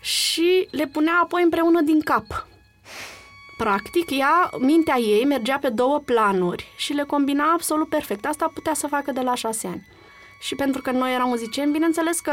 [0.00, 2.46] și le punea apoi împreună din cap.
[3.56, 8.26] Practic, ea, mintea ei mergea pe două planuri și le combina absolut perfect.
[8.26, 9.86] Asta putea să facă de la șase ani.
[10.40, 12.32] Și pentru că noi eram muzicieni, bineînțeles că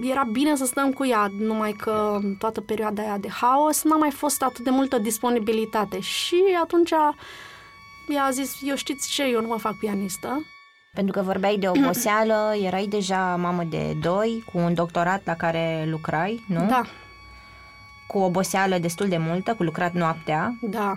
[0.00, 3.96] era bine să stăm cu ea, numai că în toată perioada aia de haos n-a
[3.96, 6.00] mai fost atât de multă disponibilitate.
[6.00, 6.90] Și atunci
[8.08, 10.46] ea a zis, eu știți ce, eu nu mă fac pianistă,
[10.92, 15.86] Pentru că vorbeai de oboseală, erai deja mamă de doi, cu un doctorat la care
[15.90, 16.66] lucrai, nu?
[16.68, 16.82] Da,
[18.06, 20.56] Cu oboseală destul de multă, cu lucrat noaptea.
[20.60, 20.92] da.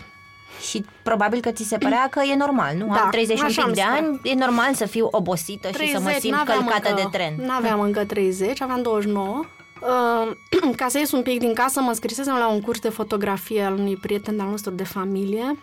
[0.69, 2.87] Și probabil că ți se părea că e normal, nu?
[2.87, 3.97] Da, Am 31 așa îmi de spune.
[3.97, 7.45] ani, e normal să fiu obosită și să mă simt n-aveam călcată încă, de tren.
[7.45, 9.45] N-aveam încă 30, aveam 29.
[9.81, 13.63] Uh, ca să ies un pic din casă, mă scrisesem la un curs de fotografie
[13.63, 15.59] al unui prieten de-al nostru de familie.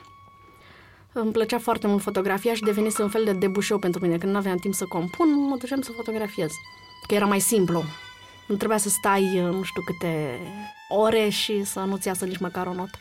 [1.12, 4.18] Îmi plăcea foarte mult fotografia și devenise un fel de debușeu pentru mine.
[4.18, 6.51] Când nu aveam timp să compun, mă duceam să fotografiez.
[7.07, 7.83] Că era mai simplu.
[8.46, 10.40] Nu trebuia să stai uh, nu știu câte
[10.88, 12.99] ore și să nu-ți iasă nici măcar o notă.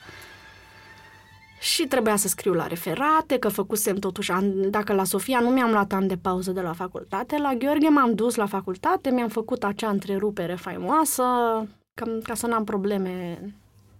[1.59, 5.71] Și trebuia să scriu la referate, că făcusem totuși, an, dacă la Sofia nu mi-am
[5.71, 9.63] luat an de pauză de la facultate, la Gheorghe m-am dus la facultate, mi-am făcut
[9.63, 11.23] acea întrerupere faimoasă,
[11.93, 13.39] ca, ca să n-am probleme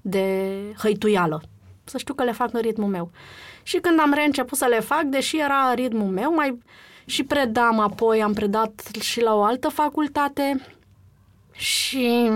[0.02, 1.42] de hăituială.
[1.84, 3.12] Să știu că le fac în ritmul meu.
[3.64, 6.60] Și când am reînceput să le fac, deși era ritmul meu, mai
[7.06, 10.66] și predam apoi, am predat și la o altă facultate
[11.52, 12.30] și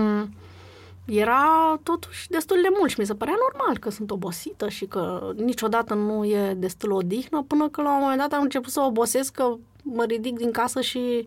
[1.10, 5.32] era totuși destul de mult și mi se părea normal că sunt obosită și că
[5.36, 9.32] niciodată nu e destul odihnă, până că la un moment dat am început să obosesc
[9.32, 11.24] că mă ridic din casă și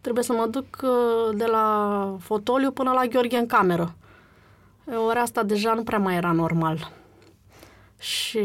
[0.00, 3.96] trebuie să mă duc uh, de la fotoliu până la Gheorghe în cameră.
[5.06, 6.92] Ora asta deja nu prea mai era normal.
[7.98, 8.40] Și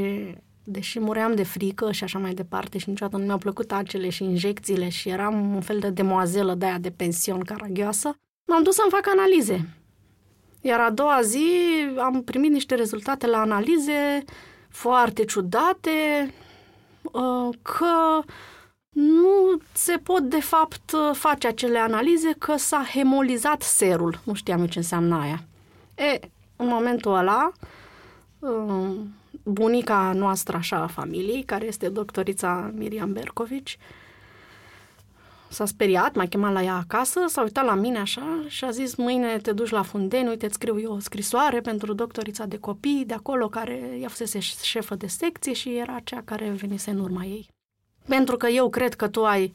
[0.64, 4.24] deși muream de frică și așa mai departe și niciodată nu mi-au plăcut acele și
[4.24, 8.16] injecțiile și eram un fel de demoazelă de aia de pension caragioasă,
[8.48, 9.81] m-am dus să-mi fac analize.
[10.62, 11.46] Iar a doua zi
[11.98, 14.24] am primit niște rezultate la analize
[14.70, 16.34] foarte ciudate,
[17.02, 18.22] uh, că
[18.90, 24.20] nu se pot, de fapt, face acele analize că s-a hemolizat serul.
[24.24, 25.44] Nu știam eu ce înseamnă aia.
[25.96, 26.20] E,
[26.56, 27.52] în momentul ăla,
[28.40, 28.96] uh,
[29.44, 33.78] bunica noastră așa a familiei, care este doctorița Miriam Bercovici,
[35.52, 38.96] s-a speriat, m-a chemat la ea acasă, s-a uitat la mine așa și a zis
[38.96, 43.04] mâine te duci la Fundeni, uite, îți scriu eu o scrisoare pentru doctorița de copii
[43.08, 47.24] de acolo, care ea fusese șefă de secție și era cea care venise în urma
[47.24, 47.48] ei.
[48.08, 49.54] Pentru că eu cred că tu ai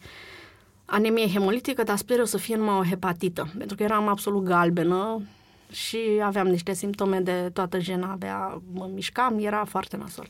[0.85, 5.23] anemie hemolitică, dar sper eu să fie numai o hepatită, pentru că eram absolut galbenă
[5.71, 10.29] și aveam niște simptome de toată jena, abia mă mișcam, era foarte nasol.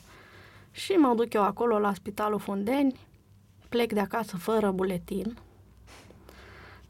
[0.70, 2.94] Și mă duc eu acolo la Spitalul Fundeni,
[3.68, 5.36] plec de acasă fără buletin,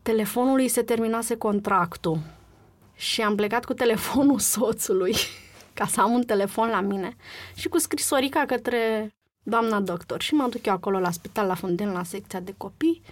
[0.07, 2.19] telefonului se terminase contractul
[2.95, 5.15] și am plecat cu telefonul soțului
[5.75, 7.17] ca să am un telefon la mine
[7.55, 11.93] și cu scrisorica către doamna doctor și mă duc eu acolo la spital la Fundeni,
[11.93, 13.03] la secția de copii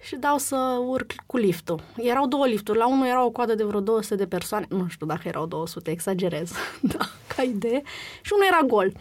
[0.00, 1.80] și dau să urc cu liftul.
[1.96, 5.06] Erau două lifturi, la unul era o coadă de vreo 200 de persoane, nu știu
[5.06, 6.52] dacă erau 200, exagerez,
[6.96, 7.04] da,
[7.36, 7.82] ca idee,
[8.22, 8.92] și unul era gol.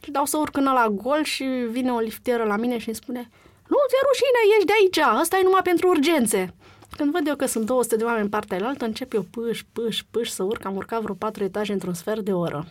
[0.00, 2.96] Și dau să urc în ăla gol și vine o liftieră la mine și îmi
[2.96, 3.30] spune
[3.72, 6.54] nu ți-e rușine, ești de aici, ăsta e numai pentru urgențe.
[6.98, 10.02] Când văd eu că sunt 200 de oameni în partea altă, încep eu pâș, pâș,
[10.10, 10.64] pâș să urc.
[10.64, 12.66] Am urcat vreo patru etaje într-un sfert de oră.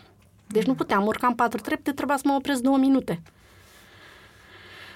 [0.47, 3.21] Deci nu puteam, urcam patru trepte, trebuia să mă opresc două minute.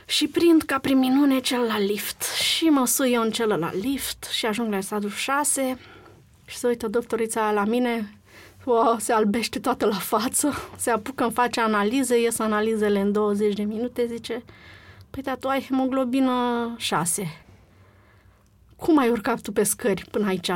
[0.05, 2.23] Și prind ca prin minune celălalt lift.
[2.23, 5.79] Și mă sui eu în celălalt lift și ajung la stadiul 6
[6.45, 8.13] și se uită doctorița la mine,
[8.63, 13.53] wow, se albește toată la față, se apucă, îmi face analize, ies analizele în 20
[13.53, 14.43] de minute, zice,
[15.09, 16.33] păi da, tu ai hemoglobină
[16.77, 17.45] 6.
[18.81, 20.51] Cum ai urcat tu pe scări până aici?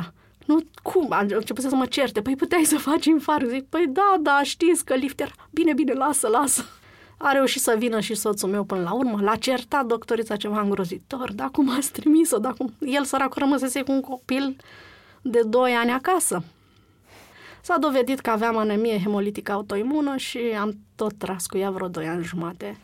[0.46, 1.08] Nu, cum?
[1.10, 2.22] A început să mă certe.
[2.22, 3.50] Păi puteai să faci infarct.
[3.50, 5.34] Zic, păi da, da, știți că lifter...
[5.52, 6.66] Bine, bine, lasă, lasă.
[7.18, 9.22] A reușit să vină și soțul meu până la urmă.
[9.22, 11.32] L-a certat doctorița ceva îngrozitor.
[11.34, 12.38] Da, cum ați trimis-o?
[12.38, 12.74] Da, cum...
[12.80, 14.56] El săracul rămăsese cu un copil
[15.22, 16.44] de 2 ani acasă.
[17.62, 22.08] S-a dovedit că aveam anemie hemolitică autoimună și am tot tras cu ea vreo 2
[22.08, 22.78] ani jumate.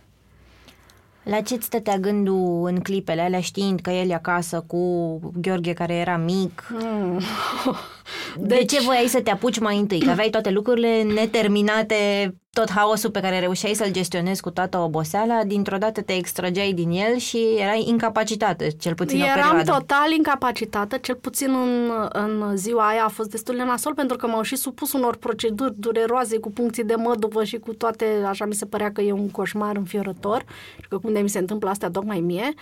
[1.24, 5.94] La ce-ți stătea gândul în clipele alea știind că el e acasă cu Gheorghe care
[5.94, 6.68] era mic?
[6.72, 7.22] Mm.
[8.38, 10.00] De Deci- ce voiai să te apuci mai întâi?
[10.00, 15.44] Că aveai toate lucrurile neterminate, tot haosul pe care reușeai să-l gestionezi cu toată oboseala,
[15.46, 19.72] dintr-o dată te extrageai din el și erai incapacitată, cel puțin o Eram perioadă.
[19.72, 24.28] total incapacitată, cel puțin în, în ziua aia a fost destul de nasol pentru că
[24.28, 28.54] m-au și supus unor proceduri dureroase cu puncții de măduvă și cu toate, așa mi
[28.54, 30.44] se părea că e un coșmar înfiorător
[30.82, 32.54] și că cum de mi se întâmplă astea tocmai mie.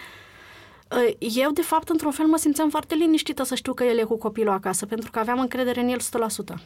[1.19, 4.17] Eu, de fapt, într-un fel mă simțeam foarte liniștită să știu că el e cu
[4.17, 6.59] copilul acasă, pentru că aveam încredere în el 100%.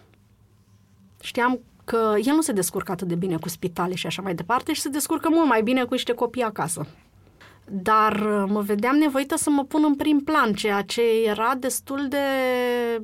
[1.22, 4.74] Știam că el nu se descurcă atât de bine cu spitale și așa mai departe
[4.74, 6.88] și se descurcă mult mai bine cu niște copii acasă.
[7.66, 12.08] Dar uh, mă vedeam nevoită să mă pun în prim plan, ceea ce era destul
[12.10, 12.18] de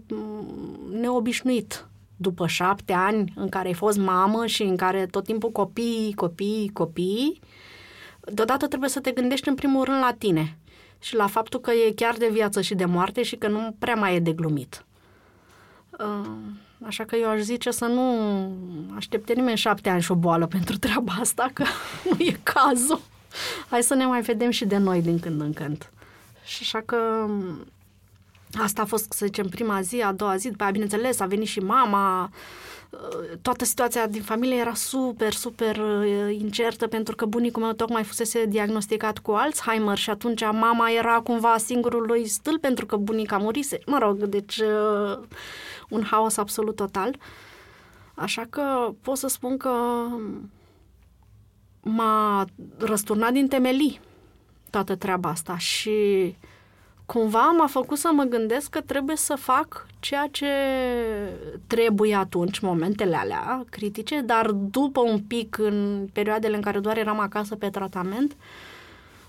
[0.08, 0.47] mm,
[0.91, 1.88] neobișnuit.
[2.15, 6.69] După șapte ani în care ai fost mamă și în care tot timpul copii, copii,
[6.73, 7.39] copii,
[8.19, 10.58] deodată trebuie să te gândești în primul rând la tine
[10.99, 13.95] și la faptul că e chiar de viață și de moarte și că nu prea
[13.95, 14.85] mai e de glumit.
[15.99, 16.29] Uh,
[16.85, 18.03] Așa că eu aș zice să nu
[18.95, 21.63] aștepte nimeni șapte ani și o boală pentru treaba asta, că
[22.09, 23.01] nu e cazul.
[23.69, 25.89] Hai să ne mai vedem și de noi din când în când.
[26.45, 27.27] Și așa că
[28.57, 31.47] asta a fost, să zicem, prima zi, a doua zi, după aia, bineînțeles, a venit
[31.47, 32.31] și mama,
[33.41, 38.45] toată situația din familie era super, super uh, incertă pentru că bunicul meu tocmai fusese
[38.45, 43.80] diagnosticat cu Alzheimer și atunci mama era cumva singurul lui stâl pentru că bunica murise.
[43.86, 45.19] Mă rog, deci uh,
[45.89, 47.15] un haos absolut total.
[48.13, 49.71] Așa că pot să spun că
[51.82, 52.45] m-a
[52.78, 53.99] răsturnat din temelii
[54.69, 56.36] toată treaba asta și
[57.13, 60.47] cumva m-a făcut să mă gândesc că trebuie să fac ceea ce
[61.67, 67.19] trebuie atunci, momentele alea critice, dar după un pic, în perioadele în care doar eram
[67.19, 68.35] acasă pe tratament,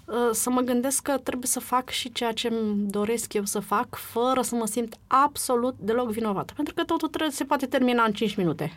[0.04, 3.60] uh, să mă gândesc că trebuie să fac și ceea ce îmi doresc eu să
[3.60, 6.52] fac, fără să mă simt absolut deloc vinovată.
[6.56, 8.72] Pentru că totul trebuie, se poate termina în 5 minute.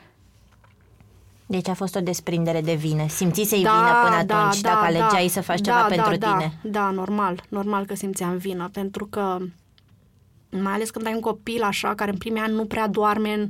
[1.46, 3.08] Deci a fost o desprindere de vină.
[3.08, 5.00] Simțisei Da, vină până da, atunci, da, dacă da.
[5.00, 6.60] alegeai să faci da, ceva da, pentru da, tine.
[6.64, 9.38] Da, normal, normal că simțeam vină, pentru că
[10.50, 13.50] mai ales când ai un copil așa, care în primii ani nu prea doarme,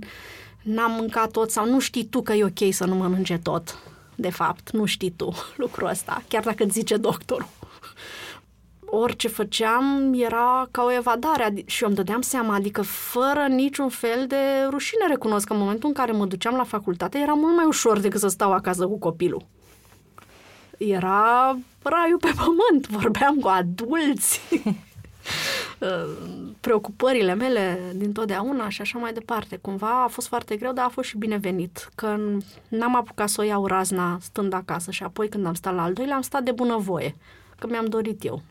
[0.61, 3.77] n-am mâncat tot sau nu știi tu că e ok să nu mănânce tot.
[4.15, 7.47] De fapt, nu știi tu lucrul ăsta, chiar dacă îți zice doctorul.
[8.95, 13.89] Orice făceam era ca o evadare adi- și eu îmi dădeam seama, adică fără niciun
[13.89, 14.37] fel de
[14.69, 17.99] rușine recunosc că în momentul în care mă duceam la facultate era mult mai ușor
[17.99, 19.45] decât să stau acasă cu copilul
[20.77, 24.41] era raiul pe pământ, vorbeam cu adulți,
[26.61, 29.57] preocupările mele din totdeauna și așa mai departe.
[29.57, 32.17] Cumva a fost foarte greu, dar a fost și binevenit, că
[32.67, 35.93] n-am apucat să o iau razna stând acasă și apoi când am stat la al
[35.93, 37.15] doilea am stat de bunăvoie,
[37.59, 38.41] că mi-am dorit eu.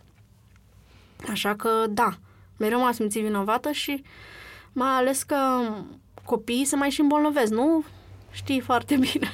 [1.31, 2.15] Așa că, da,
[2.57, 4.03] mereu m-am simțit vinovată și
[4.73, 5.37] mai ales că
[6.25, 7.85] copiii se mai și îmbolnăvesc, nu?
[8.31, 9.31] Știi foarte bine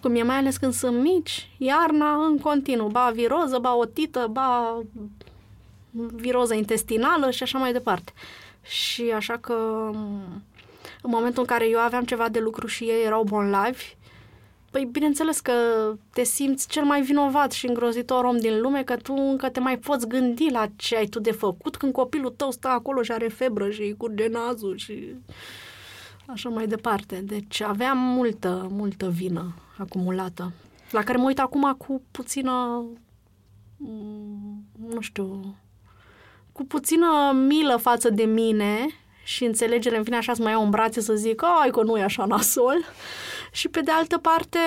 [0.00, 4.78] cum e, mai ales când sunt mici, iarna în continuu, ba viroză, ba otită, ba
[6.14, 8.12] viroză intestinală și așa mai departe.
[8.62, 9.54] Și așa că
[11.02, 13.96] în momentul în care eu aveam ceva de lucru și ei erau bolnavi,
[14.72, 15.52] Păi, bineînțeles că
[16.12, 19.78] te simți cel mai vinovat și îngrozitor om din lume, că tu încă te mai
[19.78, 23.28] poți gândi la ce ai tu de făcut când copilul tău stă acolo și are
[23.28, 25.14] febră și îi curge nazul și
[26.26, 27.16] așa mai departe.
[27.16, 30.52] Deci aveam multă, multă vină acumulată,
[30.90, 32.84] la care mă uit acum cu puțină,
[33.76, 35.56] mm, nu știu,
[36.52, 38.86] cu puțină milă față de mine
[39.24, 41.98] și înțelegere, în fine, așa să mă iau în brațe să zic, ai că nu
[41.98, 42.84] e așa nasol.
[43.54, 44.58] Și pe de altă parte,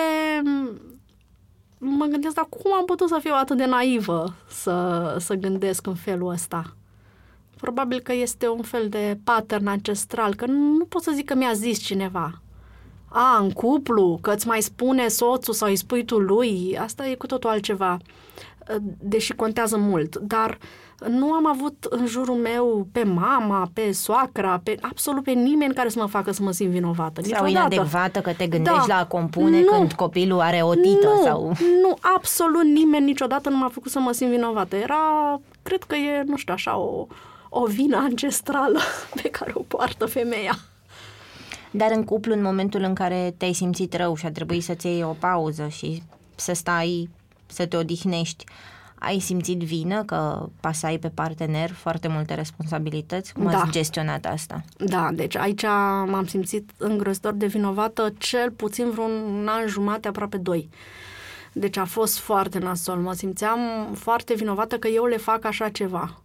[1.77, 5.95] mă gândesc, dar cum am putut să fiu atât de naivă să, să gândesc în
[5.95, 6.75] felul ăsta?
[7.57, 11.35] Probabil că este un fel de pattern ancestral, că nu, nu pot să zic că
[11.35, 12.41] mi-a zis cineva.
[13.07, 17.15] A, în cuplu, că îți mai spune soțul sau îi spui tu lui, asta e
[17.15, 17.97] cu totul altceva,
[18.99, 20.57] deși contează mult, dar
[21.07, 25.89] nu am avut în jurul meu pe mama, pe soacra, pe absolut pe nimeni care
[25.89, 27.21] să mă facă să mă simt vinovată.
[27.21, 27.73] Sau niciodată.
[27.73, 28.93] inadecvată că te gândești Da.
[28.93, 29.65] la a compune Nu.
[29.77, 31.51] când copilul are o tită nu, sau...
[31.81, 34.75] Nu, absolut nimeni niciodată nu m-a făcut să mă simt vinovată.
[34.75, 37.07] Era, cred că e, nu știu, așa, o,
[37.49, 38.79] o vină ancestrală
[39.21, 40.55] pe care o poartă femeia.
[41.71, 45.03] Dar în cuplu, în momentul în care te-ai simțit rău și a trebuit să-ți iei
[45.03, 46.03] o pauză și
[46.35, 47.09] să stai,
[47.45, 48.43] să te odihnești,
[48.99, 53.33] ai simțit vină că pasai pe partener foarte multe responsabilități?
[53.33, 53.57] Cum Da.
[53.61, 54.63] ați gestionat asta?
[54.77, 55.63] Da, deci aici
[56.07, 60.69] m-am simțit îngrozitor de vinovată cel puțin vreun an jumate, aproape doi.
[61.53, 62.97] Deci a fost foarte nasol.
[62.97, 63.59] Mă simțeam
[63.93, 66.21] foarte vinovată că eu le fac așa ceva.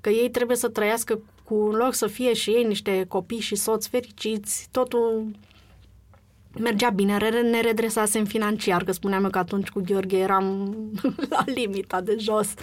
[0.00, 3.54] Că ei trebuie să trăiască cu în loc să fie și ei niște copii și
[3.54, 5.26] soți fericiți, totul
[6.58, 10.76] mergea bine, re- ne redresasem financiar, că spuneam eu că atunci cu Gheorghe eram
[11.30, 12.54] la limita de jos.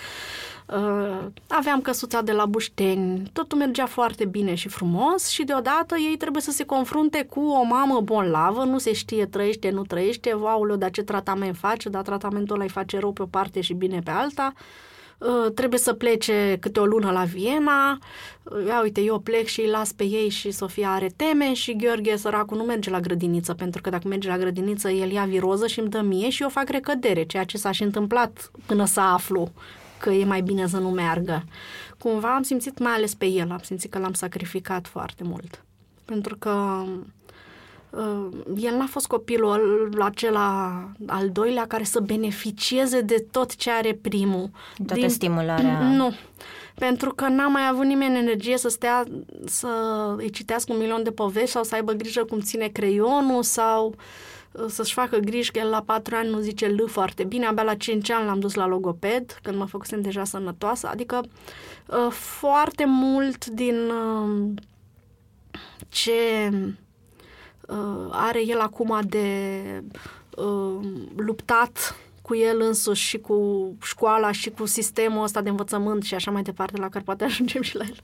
[0.66, 6.18] Uh, aveam căsuța de la Bușteni, totul mergea foarte bine și frumos și deodată ei
[6.18, 10.76] trebuie să se confrunte cu o mamă bolnavă, nu se știe trăiește, nu trăiește, aoleu,
[10.76, 14.02] dar ce tratament face, dar tratamentul ăla îi face rău pe o parte și bine
[14.04, 14.54] pe alta.
[14.56, 14.62] Uh,
[15.54, 18.00] trebuie să plece câte o lună la Viena,
[18.44, 21.76] Uh, ia uite, eu plec și îi las pe ei și Sofia are teme și
[21.76, 25.68] Gheorghe săracul nu merge la grădiniță, pentru că dacă merge la grădiniță el ia viroză
[25.68, 29.00] și îmi dă mie și eu fac recădere, ceea ce s-a și întâmplat până să
[29.00, 29.52] aflu
[30.00, 31.43] că e mai bine să nu meargă.
[31.98, 35.64] Cumva am simțit mai ales pe el, am simțit că l-am sacrificat foarte mult.
[36.06, 36.89] Pentru că uh,
[38.58, 44.50] el n-a fost copilul acela al doilea care să beneficieze de tot ce are primul.
[44.86, 45.80] Toată stimularea.
[46.02, 46.14] Nu.
[46.76, 49.04] pentru că n-a mai avut nimeni energie să stea
[49.46, 49.68] să
[50.18, 53.96] îi citească un milion de povești sau să aibă grijă cum ține creionul sau
[54.52, 57.64] uh, să-și facă griji că el la patru ani nu zice L foarte bine, abia
[57.64, 61.24] la cinci ani l-am dus la logoped, când mă făcusem deja sănătoasă, adică
[61.88, 63.76] uh, foarte mult din
[67.72, 69.84] uh, ce are el acum de
[71.15, 76.32] luptat cu el însuși și cu școala și cu sistemul ăsta de învățământ și așa
[76.32, 77.97] mai departe, la care poate ajungem și la el.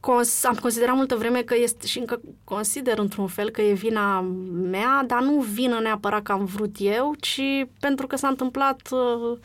[0.00, 4.20] Uh, am considerat multă vreme că este, și încă consider într-un fel că e vina
[4.52, 9.38] mea, dar nu vină neapărat că am vrut eu, ci pentru că s-a întâmplat uh,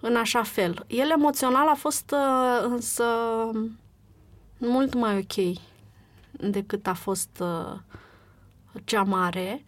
[0.00, 0.84] în așa fel.
[0.86, 3.04] El emoțional a fost uh, însă
[4.58, 5.56] mult mai ok
[6.40, 7.42] decât a fost
[8.84, 9.64] cea mare.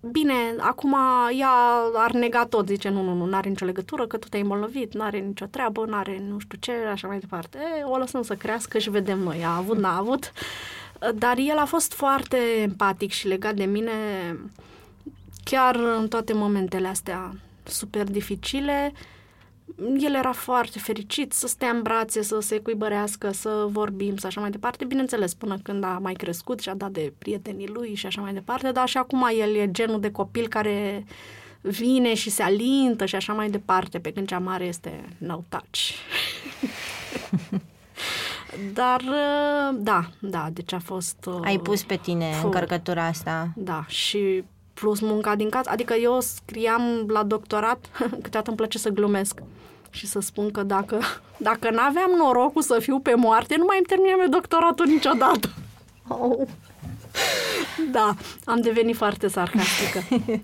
[0.00, 0.96] Bine, acum
[1.38, 1.52] ea
[1.94, 4.94] ar nega tot, zice, nu, nu, nu, nu are nicio legătură, că tu te-ai îmbolnăvit,
[4.94, 7.58] nu are nicio treabă, nu are nu știu ce, așa mai departe.
[7.78, 10.32] E, o lăsăm să crească și vedem noi, a avut, n-a avut.
[11.14, 13.92] Dar el a fost foarte empatic și legat de mine
[15.44, 17.34] chiar în toate momentele astea
[17.64, 18.92] super dificile.
[18.92, 19.13] Uh,
[19.98, 24.40] el era foarte fericit să stea în brațe, să se cuibărească, să vorbim, să așa
[24.40, 24.84] mai departe.
[24.84, 28.32] Bineînțeles, până când a mai crescut și a dat de prietenii lui și așa mai
[28.32, 31.04] departe, dar și acum el e genul de copil care
[31.60, 35.90] vine și se alintă și așa mai departe, pe când cea mare este no touch.
[38.72, 39.02] Dar,
[39.74, 41.28] da, da, deci a fost...
[41.42, 42.44] Ai pus pe tine full.
[42.44, 43.52] încărcătura asta.
[43.56, 44.44] Da, și
[44.74, 45.70] plus munca din casă.
[45.70, 47.86] Adică eu scriam la doctorat,
[48.22, 49.38] câteodată îmi place să glumesc
[49.90, 51.00] și să spun că dacă,
[51.48, 55.50] dacă n-aveam norocul să fiu pe moarte, nu mai îmi terminam eu doctoratul niciodată.
[56.08, 56.48] Oh.
[57.90, 58.14] Da,
[58.44, 60.02] am devenit foarte sarcastică.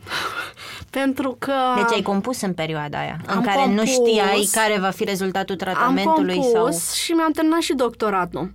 [0.90, 1.52] Pentru că...
[1.76, 5.56] Deci ai compus în perioada aia, în care compus, nu știai care va fi rezultatul
[5.56, 6.34] tratamentului?
[6.34, 6.94] Am compus sau...
[6.94, 8.52] și mi-am terminat și doctoratul.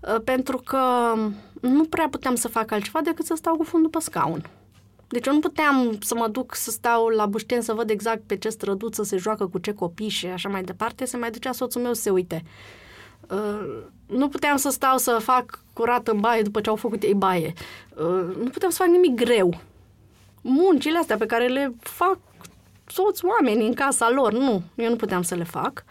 [0.00, 0.78] Uh, pentru că
[1.60, 4.44] nu prea puteam să fac altceva decât să stau cu fundul pe scaun.
[5.08, 8.36] Deci eu nu puteam să mă duc să stau la Bușten să văd exact pe
[8.36, 11.04] ce străduță se joacă cu ce copii și așa mai departe.
[11.04, 12.42] Se mai ducea soțul meu să se uite.
[13.30, 17.14] Uh, nu puteam să stau să fac curat în baie după ce au făcut ei
[17.14, 17.52] baie.
[17.96, 19.60] Uh, nu puteam să fac nimic greu.
[20.40, 22.18] Muncile astea pe care le fac
[22.94, 25.84] toți oamenii în casa lor, nu, eu nu puteam să le fac,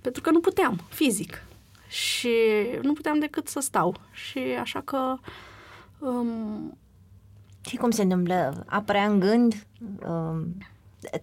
[0.00, 1.42] pentru că nu puteam, fizic.
[1.88, 2.36] Și
[2.82, 3.94] nu puteam decât să stau.
[4.12, 5.16] Și așa că
[5.98, 6.78] um,
[7.66, 8.64] și cum se întâmplă?
[8.66, 9.66] Apărea în gând
[10.06, 10.42] uh,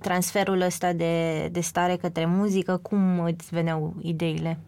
[0.02, 2.80] transferul ăsta de, de stare către muzică?
[2.82, 4.60] Cum îți veneau ideile?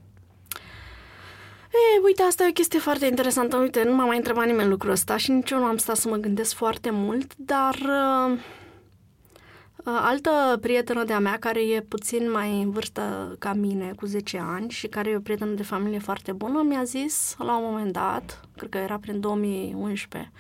[1.74, 3.58] E, uite, asta e o chestie foarte interesantă.
[3.58, 6.10] Uite, nu m-a mai întrebat nimeni lucrul ăsta și nici eu nu am stat să
[6.10, 8.40] mă gândesc foarte mult, dar uh,
[9.84, 14.70] altă prietenă de-a mea, care e puțin mai în vârstă ca mine, cu 10 ani,
[14.70, 18.42] și care e o prietenă de familie foarte bună, mi-a zis la un moment dat,
[18.58, 20.32] cred că era prin 2011,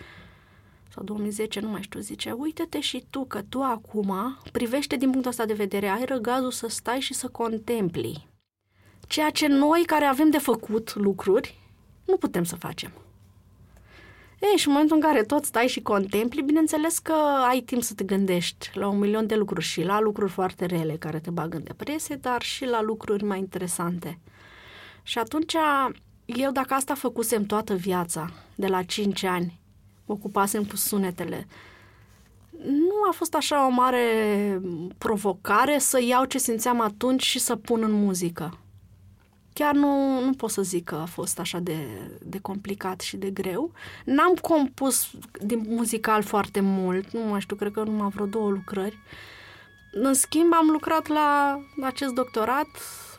[0.93, 5.31] sau 2010, nu mai știu, zice, uite-te și tu, că tu acum privește din punctul
[5.31, 8.27] ăsta de vedere, ai răgazul să stai și să contempli.
[9.07, 11.59] Ceea ce noi care avem de făcut lucruri,
[12.05, 12.91] nu putem să facem.
[14.39, 17.13] Ei, și în momentul în care tot stai și contempli, bineînțeles că
[17.49, 20.95] ai timp să te gândești la un milion de lucruri și la lucruri foarte rele
[20.95, 24.19] care te bagă în depresie, dar și la lucruri mai interesante.
[25.03, 25.55] Și atunci,
[26.25, 29.61] eu dacă asta făcusem toată viața, de la 5 ani,
[30.05, 31.47] ocupasem cu sunetele.
[32.65, 34.05] Nu a fost așa o mare
[34.97, 38.57] provocare să iau ce simțeam atunci și să pun în muzică.
[39.53, 41.77] Chiar nu, nu pot să zic că a fost așa de,
[42.21, 43.71] de complicat și de greu.
[44.05, 48.97] N-am compus din muzical foarte mult, nu mai știu, cred că numai vreo două lucrări.
[49.91, 52.67] În schimb, am lucrat la acest doctorat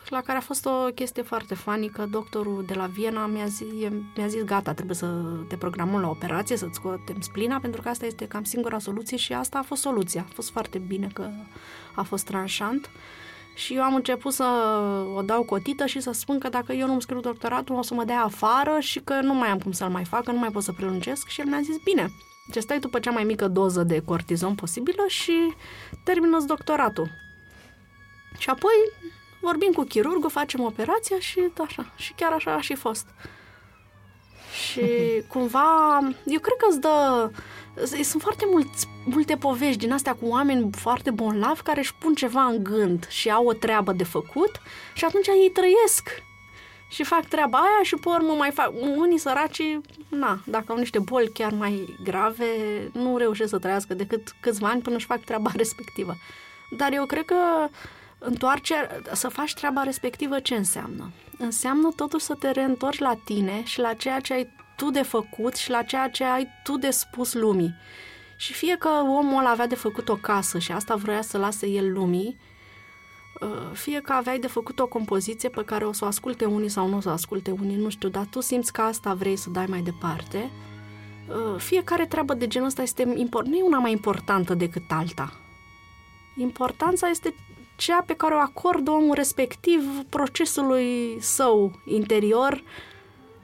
[0.09, 2.07] la care a fost o chestie foarte fanică.
[2.11, 3.67] Doctorul de la Viena mi-a zis,
[4.15, 5.05] mi-a zis gata, trebuie să
[5.47, 9.33] te programăm la operație, să-ți scoatem splina, pentru că asta este cam singura soluție și
[9.33, 10.25] asta a fost soluția.
[10.29, 11.29] A fost foarte bine că
[11.95, 12.89] a fost tranșant.
[13.55, 14.43] Și eu am început să
[15.15, 18.03] o dau cotită și să spun că dacă eu nu-mi scriu doctoratul, o să mă
[18.03, 20.63] dea afară și că nu mai am cum să-l mai fac, că nu mai pot
[20.63, 21.27] să prelungesc.
[21.27, 22.11] Și el mi-a zis, bine,
[22.51, 25.53] ce stai după cea mai mică doză de cortizon posibilă și
[26.03, 27.09] termină doctoratul.
[28.37, 28.71] Și apoi
[29.45, 31.91] vorbim cu chirurgul, facem operația și așa.
[31.95, 33.05] Și chiar așa a și fost.
[34.63, 34.81] Și
[35.33, 37.29] cumva, eu cred că îți dă...
[38.03, 42.43] Sunt foarte mulți, multe povești din astea cu oameni foarte bonlavi care își pun ceva
[42.43, 44.51] în gând și au o treabă de făcut
[44.93, 46.23] și atunci ei trăiesc
[46.89, 48.71] și fac treaba aia și pe urmă mai fac...
[48.97, 49.79] Unii săraci,
[50.09, 52.45] na, dacă au niște boli chiar mai grave,
[52.93, 56.15] nu reușesc să trăiască decât câțiva ani până își fac treaba respectivă.
[56.77, 57.35] Dar eu cred că
[58.25, 58.75] întoarce,
[59.13, 61.11] să faci treaba respectivă ce înseamnă?
[61.37, 65.55] Înseamnă totuși să te reîntorci la tine și la ceea ce ai tu de făcut
[65.55, 67.75] și la ceea ce ai tu de spus lumii.
[68.37, 71.67] Și fie că omul ăla avea de făcut o casă și asta vrea să lase
[71.67, 72.37] el lumii,
[73.41, 76.69] uh, fie că aveai de făcut o compoziție pe care o să o asculte unii
[76.69, 79.35] sau nu o să o asculte unii, nu știu, dar tu simți că asta vrei
[79.35, 80.51] să dai mai departe,
[81.27, 85.33] uh, fiecare treabă de genul ăsta este import, nu e una mai importantă decât alta.
[86.37, 87.35] Importanța este
[87.75, 92.63] cea pe care o acordă omul respectiv procesului său interior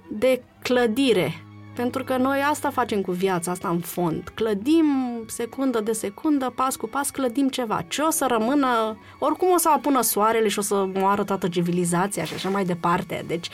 [0.10, 1.46] de clădire.
[1.76, 4.32] Pentru că noi asta facem cu viața, asta în fond.
[4.36, 4.86] Clădim
[5.28, 7.82] secundă de secundă, pas cu pas, clădim ceva.
[7.88, 12.24] Ce o să rămână, oricum o să apună soarele și o să moară toată civilizația
[12.24, 13.24] și așa mai departe.
[13.28, 13.50] Deci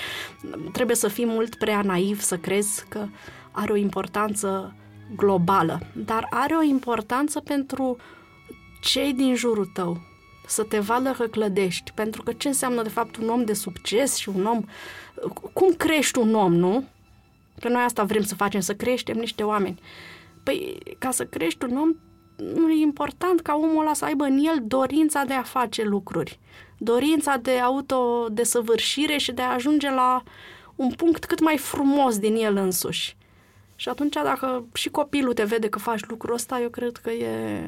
[0.71, 3.05] trebuie să fii mult prea naiv să crezi că
[3.51, 4.75] are o importanță
[5.15, 7.97] globală, dar are o importanță pentru
[8.81, 9.97] cei din jurul tău,
[10.47, 11.91] să te vadă că clădești.
[11.91, 14.63] Pentru că ce înseamnă, de fapt, un om de succes și un om...
[15.53, 16.83] Cum crești un om, nu?
[17.59, 19.79] Că noi asta vrem să facem, să creștem niște oameni.
[20.43, 21.95] Păi, ca să crești un om,
[22.37, 26.39] nu e important ca omul ăla să aibă în el dorința de a face lucruri.
[26.77, 30.23] Dorința de autodesăvârșire și de a ajunge la
[30.75, 33.17] un punct cât mai frumos din el însuși.
[33.75, 37.61] Și atunci, dacă și copilul te vede că faci lucrul ăsta, eu cred că e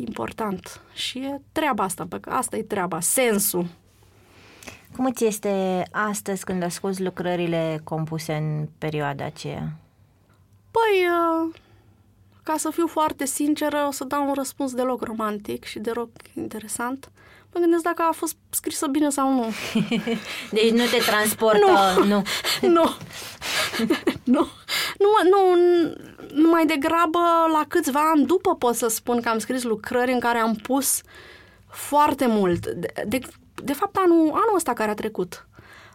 [0.00, 0.80] important.
[0.92, 3.66] Și e treaba asta, pe că asta e treaba, sensul.
[4.96, 9.72] Cum îți este astăzi când asculti lucrările compuse în perioada aceea?
[10.70, 11.54] Păi, uh,
[12.42, 17.10] ca să fiu foarte sinceră, o să dau un răspuns deloc romantic și deloc interesant.
[17.52, 19.44] Mă gândesc dacă a fost scrisă bine sau nu.
[20.56, 21.94] deci nu te transportă...
[21.96, 22.04] Nu.
[22.06, 22.22] Nu.
[22.76, 22.90] nu.
[24.24, 24.48] nu.
[24.98, 25.60] Nu, nu,
[26.34, 27.18] nu, mai degrabă
[27.52, 31.00] la câțiva ani după pot să spun că am scris lucrări în care am pus
[31.68, 32.66] foarte mult.
[32.66, 33.18] De, de,
[33.54, 35.48] de fapt, anul, anul ăsta care a trecut.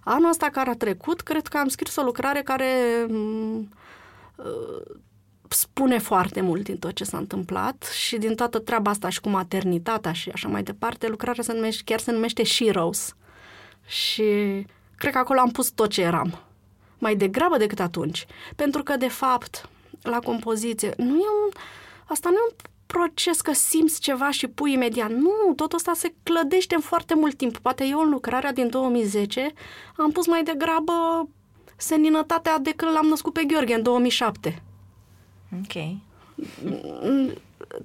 [0.03, 3.67] Anul ăsta care a trecut, cred că am scris o lucrare care m-
[4.35, 4.95] uh,
[5.49, 9.29] spune foarte mult din tot ce s-a întâmplat și din toată treaba asta și cu
[9.29, 11.07] maternitatea și așa mai departe.
[11.07, 13.15] Lucrarea se numește, chiar se numește Sheroes.
[13.85, 14.23] Și
[14.97, 16.39] cred că acolo am pus tot ce eram.
[16.97, 18.25] Mai degrabă decât atunci.
[18.55, 19.69] Pentru că, de fapt,
[20.01, 21.49] la compoziție, nu e un,
[22.05, 25.09] asta nu e un proces că simți ceva și pui imediat.
[25.09, 27.57] Nu, tot asta se clădește în foarte mult timp.
[27.57, 29.53] Poate eu în lucrarea din 2010
[29.95, 30.93] am pus mai degrabă
[31.77, 34.63] seninătatea de când l-am născut pe Gheorghe în 2007.
[35.63, 35.83] Ok.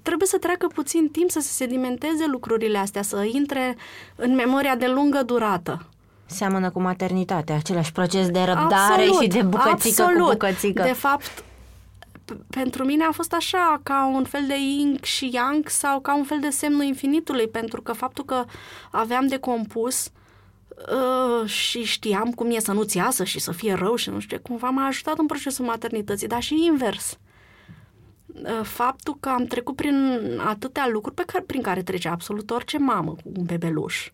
[0.03, 3.77] Trebuie să treacă puțin timp să se sedimenteze lucrurile astea, să intre
[4.16, 5.87] în memoria de lungă durată.
[6.27, 10.27] Seamănă cu maternitatea, același proces de răbdare absolut, și de bucățică absolut.
[10.27, 10.83] cu bucățică.
[10.83, 11.45] De fapt,
[12.51, 16.25] pentru mine a fost așa, ca un fel de yin și yang sau ca un
[16.25, 18.45] fel de semnul infinitului, pentru că faptul că
[18.91, 20.11] aveam de compus
[20.68, 24.39] uh, și știam cum e să nu-ți iasă și să fie rău și nu știu
[24.43, 27.18] cumva m-a ajutat în procesul maternității, dar și invers.
[28.35, 32.78] Uh, faptul că am trecut prin atâtea lucruri pe care, prin care trece absolut orice
[32.78, 34.11] mamă cu un bebeluș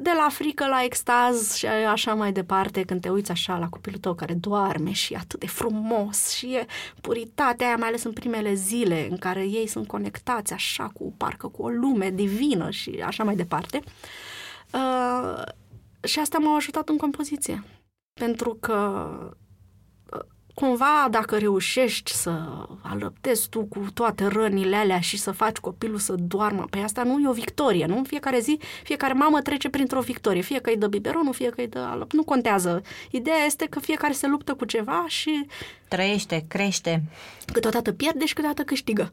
[0.00, 3.98] de la frică la extaz și așa mai departe, când te uiți așa la copilul
[3.98, 6.66] tău care doarme și e atât de frumos și e
[7.00, 11.48] puritatea aia, mai ales în primele zile în care ei sunt conectați așa cu parcă
[11.48, 13.82] cu o lume divină și așa mai departe.
[14.72, 15.42] Uh,
[16.04, 17.64] și asta m-a ajutat în compoziție.
[18.20, 19.08] Pentru că
[20.54, 26.14] cumva dacă reușești să alăptezi tu cu toate rănile alea și să faci copilul să
[26.18, 28.02] doarmă, pe păi asta nu e o victorie, nu?
[28.06, 31.68] Fiecare zi, fiecare mamă trece printr-o victorie, fie că îi dă biberonul, fie că îi
[31.68, 32.82] dă alăp, nu contează.
[33.10, 35.46] Ideea este că fiecare se luptă cu ceva și...
[35.88, 37.02] Trăiește, crește.
[37.52, 39.08] Câteodată pierde și câteodată câștigă.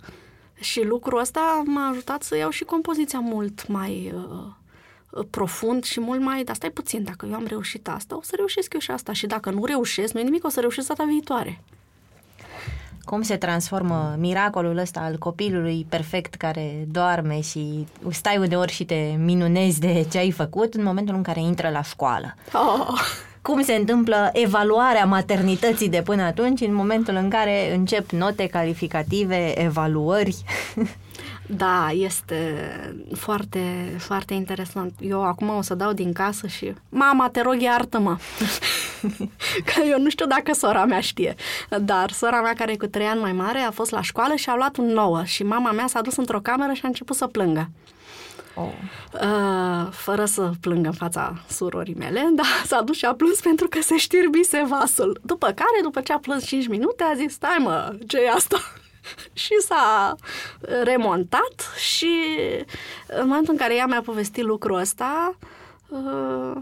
[0.60, 4.14] Și lucrul ăsta m-a ajutat să iau și compoziția mult mai...
[4.16, 4.60] Uh,
[5.30, 8.74] profund și mult mai, dar stai puțin, dacă eu am reușit asta, o să reușesc
[8.74, 9.14] eu și asta.
[9.14, 11.62] Și dacă nu reușesc, nu e nimic, o să reușesc data viitoare.
[13.04, 19.16] Cum se transformă miracolul ăsta al copilului perfect care doarme și stai uneori și te
[19.18, 22.36] minunezi de ce ai făcut în momentul în care intră la școală?
[22.54, 23.00] Oh.
[23.42, 29.62] Cum se întâmplă evaluarea maternității de până atunci în momentul în care încep note calificative,
[29.62, 30.36] evaluări?
[31.58, 32.56] Da, este
[33.16, 34.94] foarte, foarte interesant.
[35.00, 38.18] Eu acum o să dau din casă și mama, te rog, iartă-mă.
[39.66, 41.36] că eu nu știu dacă sora mea știe,
[41.82, 44.50] dar sora mea care e cu trei ani mai mare a fost la școală și
[44.50, 47.28] a luat un nouă și mama mea s-a dus într-o cameră și a început să
[47.28, 47.70] plângă.
[48.56, 48.74] Oh.
[49.14, 53.68] Uh, fără să plângă în fața surorii mele, dar s-a dus și a plâns pentru
[53.68, 55.20] că se știrbise vasul.
[55.22, 58.58] După care, după ce a plâns 5 minute, a zis, stai mă, ce e asta?
[59.44, 60.16] și s-a
[60.84, 62.10] remontat și
[63.08, 65.38] în momentul în care ea mi-a povestit lucrul ăsta,
[65.88, 66.58] uh,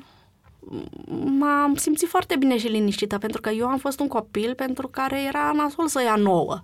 [1.40, 5.24] m-am simțit foarte bine și liniștită, pentru că eu am fost un copil pentru care
[5.24, 6.64] era nasol să ia nouă.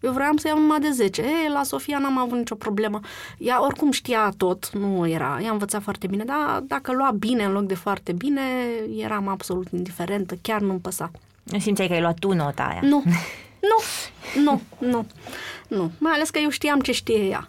[0.00, 1.22] Eu vreau să iau numai de 10.
[1.22, 3.00] E, la Sofia n-am avut nicio problemă.
[3.38, 5.38] Ea oricum știa tot, nu era.
[5.42, 8.42] Ea învăța foarte bine, dar dacă lua bine în loc de foarte bine,
[8.96, 11.10] eram absolut indiferentă, chiar nu-mi păsa.
[11.42, 12.80] Nu simțeai că ai luat tu nota aia?
[12.82, 13.02] Nu,
[13.60, 13.78] nu,
[14.42, 15.06] nu, nu,
[15.68, 15.90] nu.
[15.98, 17.48] Mai ales că eu știam ce știe ea.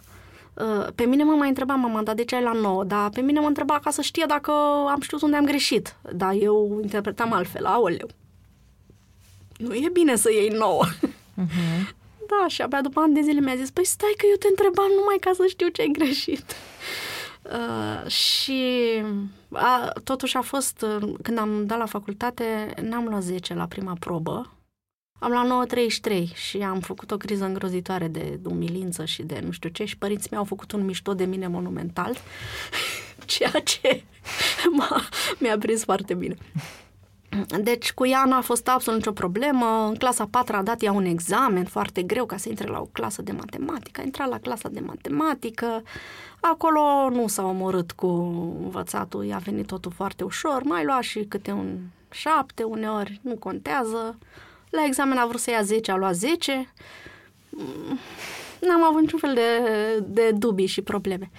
[0.54, 2.84] Uh, pe mine mă mai întreba mama, dar de ce ai la 9?
[2.84, 4.52] Dar pe mine mă întreba ca să știe dacă
[4.88, 5.96] am știut unde am greșit.
[6.12, 8.08] Dar eu interpretam altfel, aoleu.
[9.56, 10.84] Nu e bine să iei 9.
[10.86, 11.92] Uh-huh.
[12.40, 14.90] Da, și abia după ani de zile mi-a zis, păi stai că eu te întrebam
[14.96, 16.44] numai ca să știu ce ai greșit.
[17.52, 18.62] Uh, și
[19.52, 23.96] a, totuși a fost, uh, când am dat la facultate, n-am luat 10 la prima
[24.00, 24.52] probă,
[25.18, 29.68] am luat 9.33 și am făcut o criză îngrozitoare de umilință și de nu știu
[29.68, 32.16] ce și părinții mei au făcut un mișto de mine monumental,
[33.24, 34.02] ceea ce
[34.76, 35.08] m-a,
[35.38, 36.36] mi-a prins foarte bine.
[37.60, 39.86] Deci cu ea n-a fost absolut nicio problemă.
[39.88, 42.88] În clasa 4 a dat ea un examen foarte greu ca să intre la o
[42.92, 44.00] clasă de matematică.
[44.00, 45.82] A intrat la clasa de matematică.
[46.40, 48.06] Acolo nu s-a omorât cu
[48.62, 50.62] învățatul, i-a venit totul foarte ușor.
[50.62, 51.78] Mai lua și câte un
[52.10, 54.18] șapte uneori, nu contează.
[54.70, 56.72] La examen a vrut să ia 10, a luat 10.
[58.60, 59.58] N-am avut niciun fel de,
[60.04, 61.30] de dubii și probleme.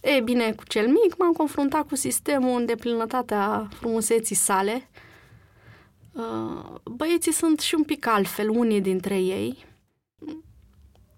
[0.00, 4.88] E bine, cu cel mic m-am confruntat cu sistemul în deplinătatea frumuseții sale.
[6.12, 9.66] Uh, băieții sunt și un pic altfel, unii dintre ei.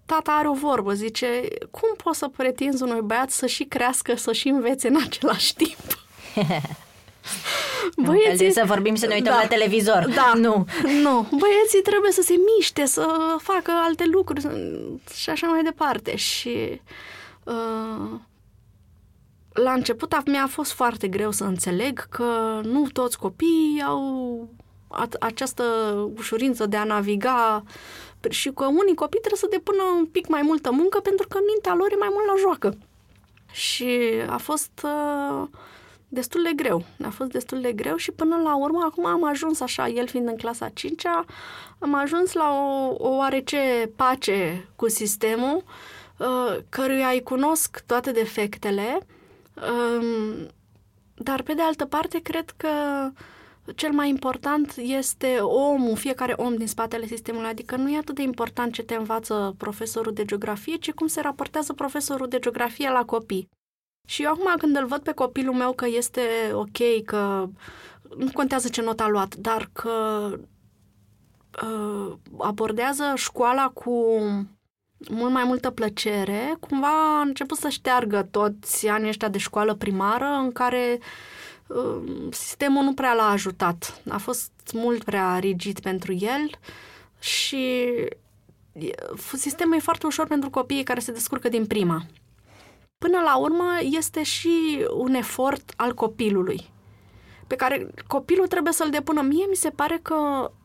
[0.05, 4.33] Tata are o vorbă, zice, cum poți să pretinzi unui băiat să și crească, să
[4.33, 6.07] și învețe în același timp?
[7.97, 8.51] Băieții...
[8.51, 10.07] să vorbim să ne uităm da, la televizor.
[10.15, 10.65] Da, nu.
[11.03, 11.27] nu.
[11.37, 13.07] Băieții trebuie să se miște, să
[13.37, 14.47] facă alte lucruri
[15.13, 16.15] și așa mai departe.
[16.15, 16.81] Și
[17.43, 18.19] uh,
[19.53, 24.49] la început mi-a fost foarte greu să înțeleg că nu toți copiii au
[25.19, 25.63] această
[26.17, 27.63] ușurință de a naviga
[28.29, 31.73] și că unii copii trebuie să depună un pic mai multă muncă pentru că mintea
[31.73, 32.77] lor e mai mult la joacă.
[33.51, 33.99] Și
[34.29, 35.47] a fost uh,
[36.15, 36.83] destul de greu.
[37.03, 40.27] A fost destul de greu și până la urmă, acum am ajuns așa, el fiind
[40.27, 41.05] în clasa 5
[41.79, 45.63] am ajuns la o, o oarece pace cu sistemul,
[46.17, 48.97] uh, căruia îi cunosc toate defectele,
[49.55, 50.45] uh,
[51.15, 52.69] dar pe de altă parte cred că
[53.75, 58.21] cel mai important este omul, fiecare om din spatele sistemului, adică nu e atât de
[58.21, 63.03] important ce te învață profesorul de geografie, ci cum se raportează profesorul de geografie la
[63.05, 63.49] copii.
[64.05, 66.21] Și eu acum când îl văd pe copilul meu că este
[66.53, 67.49] ok, că
[68.17, 70.29] nu contează ce not a luat, dar că
[71.63, 74.19] uh, abordează școala cu
[75.09, 80.25] mult mai multă plăcere, cumva a început să șteargă toți anii ăștia de școală primară
[80.25, 80.99] în care
[81.67, 84.01] uh, sistemul nu prea l-a ajutat.
[84.09, 86.49] A fost mult prea rigid pentru el
[87.19, 87.87] și
[89.21, 92.05] sistemul e foarte ușor pentru copiii care se descurcă din prima.
[93.05, 96.69] Până la urmă, este și un efort al copilului,
[97.47, 99.21] pe care copilul trebuie să-l depună.
[99.21, 100.15] Mie mi se pare că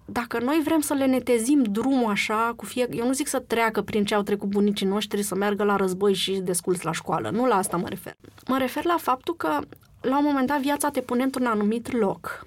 [0.04, 3.82] dacă noi vrem să le netezim drumul așa, cu fie, eu nu zic să treacă
[3.82, 7.30] prin ce au trecut bunicii noștri, să meargă la război și desculți la școală.
[7.30, 8.16] Nu la asta mă refer.
[8.46, 9.58] Mă refer la faptul că
[10.00, 12.46] la un moment dat viața te pune într-un anumit loc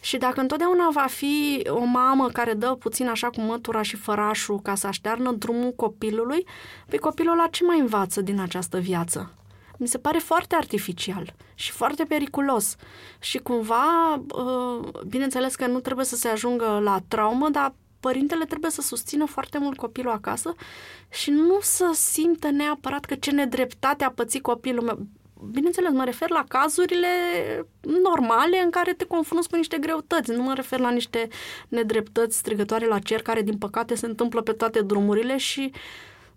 [0.00, 4.60] și dacă întotdeauna va fi o mamă care dă puțin așa cu mătura și fărașul
[4.60, 6.46] ca să aștearnă drumul copilului,
[6.88, 9.34] pe copilul ăla ce mai învață din această viață?
[9.76, 12.76] Mi se pare foarte artificial și foarte periculos.
[13.18, 18.70] Și cumva, uh, bineînțeles că nu trebuie să se ajungă la traumă, dar părintele trebuie
[18.70, 20.54] să susțină foarte mult copilul acasă
[21.08, 24.98] și nu să simtă neapărat că ce nedreptate a pățit copilul meu
[25.50, 27.06] bineînțeles, mă refer la cazurile
[27.80, 30.30] normale în care te confrunți cu niște greutăți.
[30.30, 31.28] Nu mă refer la niște
[31.68, 35.72] nedreptăți strigătoare la cer care, din păcate, se întâmplă pe toate drumurile și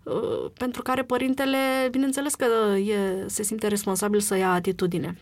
[0.02, 1.58] uh, pentru care părintele,
[1.90, 5.18] bineînțeles că e, se simte responsabil să ia atitudine.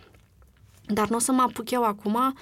[0.86, 2.34] Dar nu o să mă apuc eu acum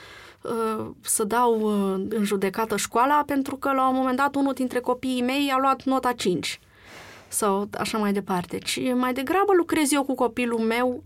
[0.43, 4.80] uh, să dau uh, în judecată școala pentru că la un moment dat unul dintre
[4.80, 6.61] copiii mei a luat nota 5
[7.28, 8.59] sau așa mai departe.
[8.59, 11.03] Ci mai degrabă lucrez eu cu copilul meu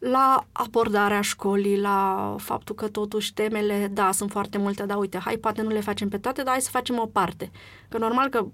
[0.00, 5.36] la abordarea școlii, la faptul că totuși temele, da, sunt foarte multe, dar uite, hai,
[5.36, 7.50] poate nu le facem pe toate, dar hai să facem o parte.
[7.88, 8.46] Că normal că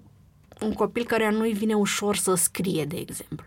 [0.61, 3.45] un copil care nu-i vine ușor să scrie, de exemplu,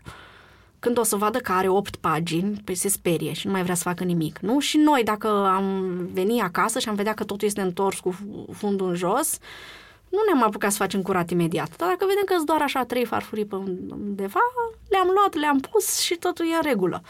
[0.79, 3.75] când o să vadă că are 8 pagini, păi se sperie și nu mai vrea
[3.75, 4.59] să facă nimic, nu?
[4.59, 8.15] Și noi, dacă am venit acasă și am vedea că totul este întors cu
[8.51, 9.37] fundul în jos,
[10.09, 11.75] nu ne-am apucat să facem curat imediat.
[11.75, 14.39] Dar dacă vedem că sunt doar așa trei farfurii pe undeva,
[14.89, 17.01] le-am luat, le-am pus și totul e în regulă.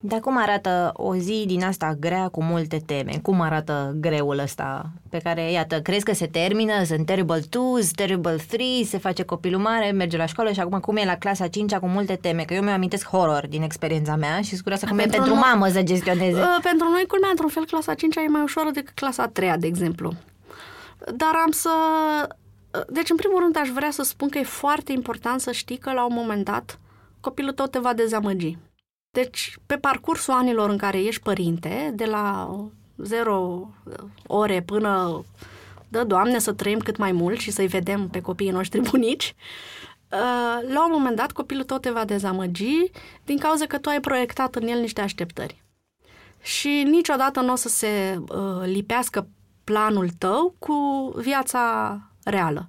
[0.00, 3.18] Dar cum arată o zi din asta grea cu multe teme?
[3.22, 8.36] Cum arată greul ăsta pe care, iată, crezi că se termină, sunt terrible 2, terrible
[8.48, 11.74] 3, se face copilul mare, merge la școală și acum cum e la clasa 5
[11.74, 12.42] cu multe teme?
[12.42, 15.34] Că eu mi-am amintesc horror din experiența mea și sunt curioasă cum pentru e pentru
[15.34, 16.40] noi, mamă să gestioneze.
[16.40, 19.66] Uh, pentru noi, culmea, într-un fel, clasa 5 e mai ușoară decât clasa 3 de
[19.66, 20.12] exemplu.
[21.14, 21.70] Dar am să...
[22.74, 25.78] Uh, deci, în primul rând, aș vrea să spun că e foarte important să știi
[25.78, 26.78] că, la un moment dat,
[27.20, 28.56] copilul tău te va dezamăgi
[29.10, 32.50] deci, pe parcursul anilor în care ești părinte, de la
[32.96, 33.70] 0
[34.26, 35.24] ore până
[35.88, 39.34] dă Doamne să trăim cât mai mult și să-i vedem pe copiii noștri bunici,
[40.12, 42.90] uh, la un moment dat copilul tot te va dezamăgi
[43.24, 45.62] din cauza că tu ai proiectat în el niște așteptări.
[46.42, 49.28] Și niciodată nu o să se uh, lipească
[49.64, 52.68] planul tău cu viața reală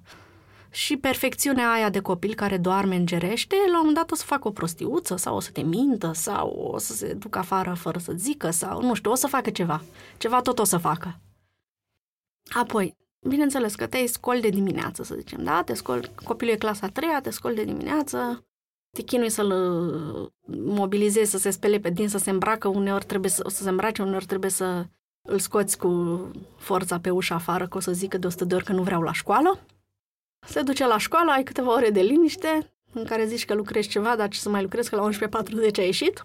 [0.70, 4.48] și perfecțiunea aia de copil care doarme îngerește, la un moment dat o să facă
[4.48, 8.12] o prostiuță sau o să te mintă sau o să se ducă afară fără să
[8.16, 9.82] zică sau nu știu, o să facă ceva.
[10.18, 11.20] Ceva tot o să facă.
[12.54, 12.96] Apoi,
[13.28, 15.62] bineînțeles că te scoli de dimineață, să zicem, da?
[15.62, 18.44] Te scoli, copilul e clasa 3 te scoli de dimineață,
[18.96, 23.30] te chinui să-l uh, mobilizezi, să se spele pe din, să se îmbracă, uneori trebuie
[23.30, 24.86] să, să se îmbrace, uneori trebuie să
[25.28, 26.20] îl scoți cu
[26.56, 29.02] forța pe ușa afară, că o să zică de 100 de ori că nu vreau
[29.02, 29.60] la școală.
[30.46, 34.16] Se duce la școală, ai câteva ore de liniște, în care zici că lucrezi ceva,
[34.16, 36.22] dar ce să mai lucrezi, că la 11.40 a ieșit.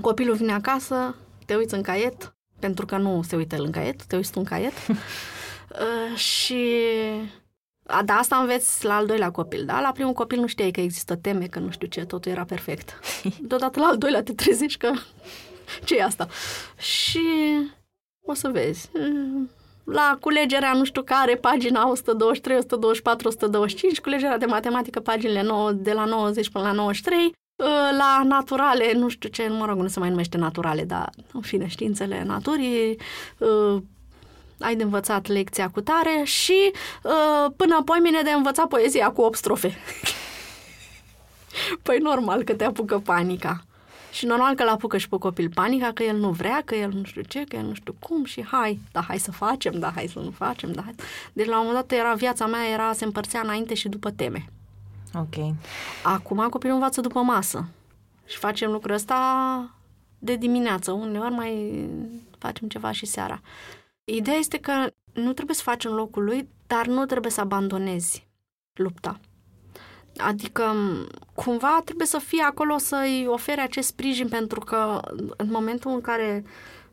[0.00, 1.16] Copilul vine acasă,
[1.46, 4.44] te uiți în caiet, pentru că nu se uită în caiet, te uiți tu în
[4.44, 4.72] caiet.
[4.88, 6.78] uh, și
[7.86, 9.80] a, da, asta înveți la al doilea copil, da?
[9.80, 13.00] La primul copil nu știai că există teme, că nu știu ce, totul era perfect.
[13.48, 14.92] Deodată la al doilea te trezești că
[15.84, 16.28] ce e asta?
[16.78, 17.20] Și
[18.26, 18.90] o să vezi
[19.84, 25.92] la culegerea nu știu care, pagina 123, 124, 125, culegerea de matematică, paginile 9, de
[25.92, 27.66] la 90 până la 93, ă,
[27.98, 31.66] la naturale, nu știu ce, mă rog, nu se mai numește naturale, dar, în fine,
[31.66, 32.98] științele naturii,
[33.40, 33.82] ă,
[34.60, 36.72] ai de învățat lecția cu tare și
[37.04, 39.76] ă, până apoi mine de învățat poezia cu 8 strofe.
[41.82, 43.64] păi normal că te apucă panica.
[44.14, 46.90] Și normal că l apucă și pe copil panica, că el nu vrea, că el
[46.90, 49.90] nu știu ce, că el nu știu cum și hai, da hai să facem, da
[49.94, 50.94] hai să nu facem, da hai.
[51.32, 54.48] Deci la un moment dat era viața mea, era, se împărțea înainte și după teme.
[55.14, 55.54] Ok.
[56.02, 57.68] Acum copilul învață după masă
[58.26, 59.18] și facem lucrul ăsta
[60.18, 61.84] de dimineață, uneori mai
[62.38, 63.40] facem ceva și seara.
[64.04, 64.72] Ideea este că
[65.12, 68.26] nu trebuie să faci în locul lui, dar nu trebuie să abandonezi
[68.72, 69.20] lupta.
[70.16, 70.74] Adică,
[71.34, 75.00] cumva trebuie să fie acolo să-i ofere acest sprijin pentru că
[75.36, 76.44] în momentul în care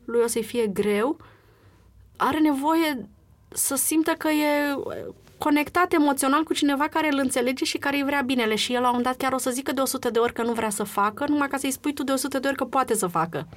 [0.04, 1.16] lui o să-i fie greu,
[2.16, 3.08] are nevoie
[3.48, 4.76] să simtă că e
[5.38, 8.86] conectat emoțional cu cineva care îl înțelege și care îi vrea binele și el la
[8.88, 10.82] un moment dat chiar o să zică de 100 de ori că nu vrea să
[10.82, 13.48] facă, numai ca să-i spui tu de 100 de ori că poate să facă.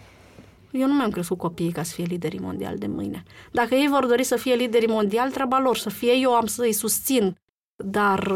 [0.72, 3.24] Eu nu mi-am crescut copiii ca să fie liderii mondiali de mâine.
[3.52, 6.74] Dacă ei vor dori să fie liderii mondiali, treaba lor, să fie eu am să-i
[6.74, 7.38] susțin.
[7.76, 8.34] Dar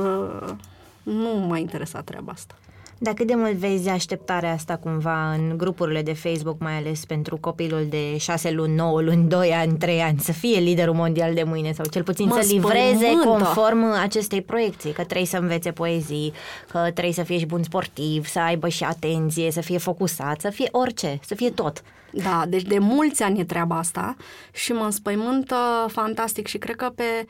[1.09, 2.55] nu m-a interesat treaba asta.
[3.01, 7.37] Dar cât de mult vezi așteptarea asta cumva în grupurile de Facebook, mai ales pentru
[7.37, 11.43] copilul de 6 luni, 9 luni, 2 ani, 3 ani, să fie liderul mondial de
[11.43, 13.27] mâine sau cel puțin mă să livreze spământă.
[13.27, 16.33] conform acestei proiecții, că trebuie să învețe poezii,
[16.67, 20.49] că trebuie să fie și bun sportiv, să aibă și atenție, să fie focusat, să
[20.49, 21.83] fie orice, să fie tot.
[22.11, 24.15] Da, deci de mulți ani e treaba asta
[24.53, 25.55] și mă înspăimântă
[25.87, 27.27] fantastic și cred că pe Uh,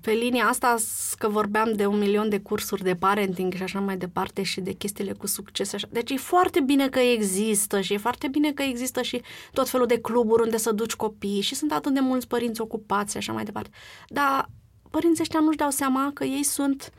[0.00, 0.76] pe linia asta,
[1.18, 4.72] că vorbeam de un milion de cursuri de parenting și așa mai departe și de
[4.72, 5.72] chestiile cu succes.
[5.72, 5.86] Așa.
[5.90, 9.86] Deci e foarte bine că există și e foarte bine că există și tot felul
[9.86, 13.32] de cluburi unde să duci copii și sunt atât de mulți părinți ocupați și așa
[13.32, 13.70] mai departe.
[14.08, 14.50] Dar
[14.90, 16.92] părinții ăștia nu-și dau seama că ei sunt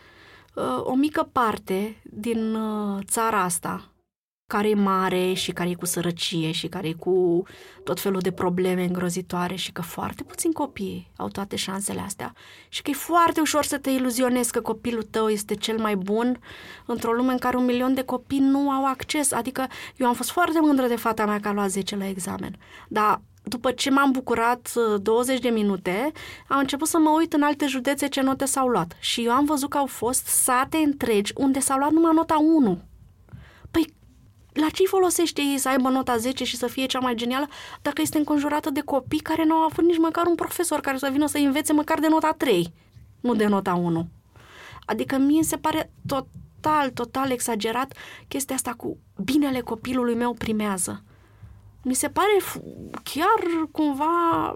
[0.55, 3.91] uh, o mică parte din uh, țara asta
[4.48, 7.43] care e mare și care e cu sărăcie și care e cu
[7.84, 12.34] tot felul de probleme îngrozitoare și că foarte puțini copii au toate șansele astea
[12.70, 16.39] și că e foarte ușor să te iluzionezi că copilul tău este cel mai bun
[16.86, 19.32] într-o lume în care un milion de copii nu au acces.
[19.32, 22.56] Adică eu am fost foarte mândră de fata mea că a luat 10 la examen,
[22.88, 26.12] dar după ce m-am bucurat 20 uh, de minute,
[26.48, 28.98] am început să mă uit în alte județe ce note s-au luat.
[29.00, 32.82] Și eu am văzut că au fost sate întregi unde s-au luat numai nota 1
[34.60, 37.47] la ce folosește ei să aibă nota 10 și să fie cea mai genială
[37.82, 41.10] dacă este înconjurată de copii care nu au avut nici măcar un profesor care să
[41.12, 42.74] vină să învețe măcar de nota 3,
[43.20, 44.08] nu de nota 1.
[44.86, 47.97] Adică mie se pare total, total exagerat
[48.28, 51.03] chestia asta cu binele copilului meu primează.
[51.84, 52.38] Mi se pare
[53.03, 54.51] chiar cumva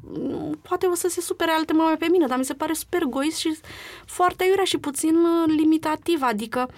[0.00, 3.02] mm, poate o să se supere alte mame pe mine, dar mi se pare super
[3.02, 3.58] egoist și
[4.06, 6.70] foarte iurea și puțin uh, limitativ, adică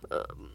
[0.00, 0.48] uh,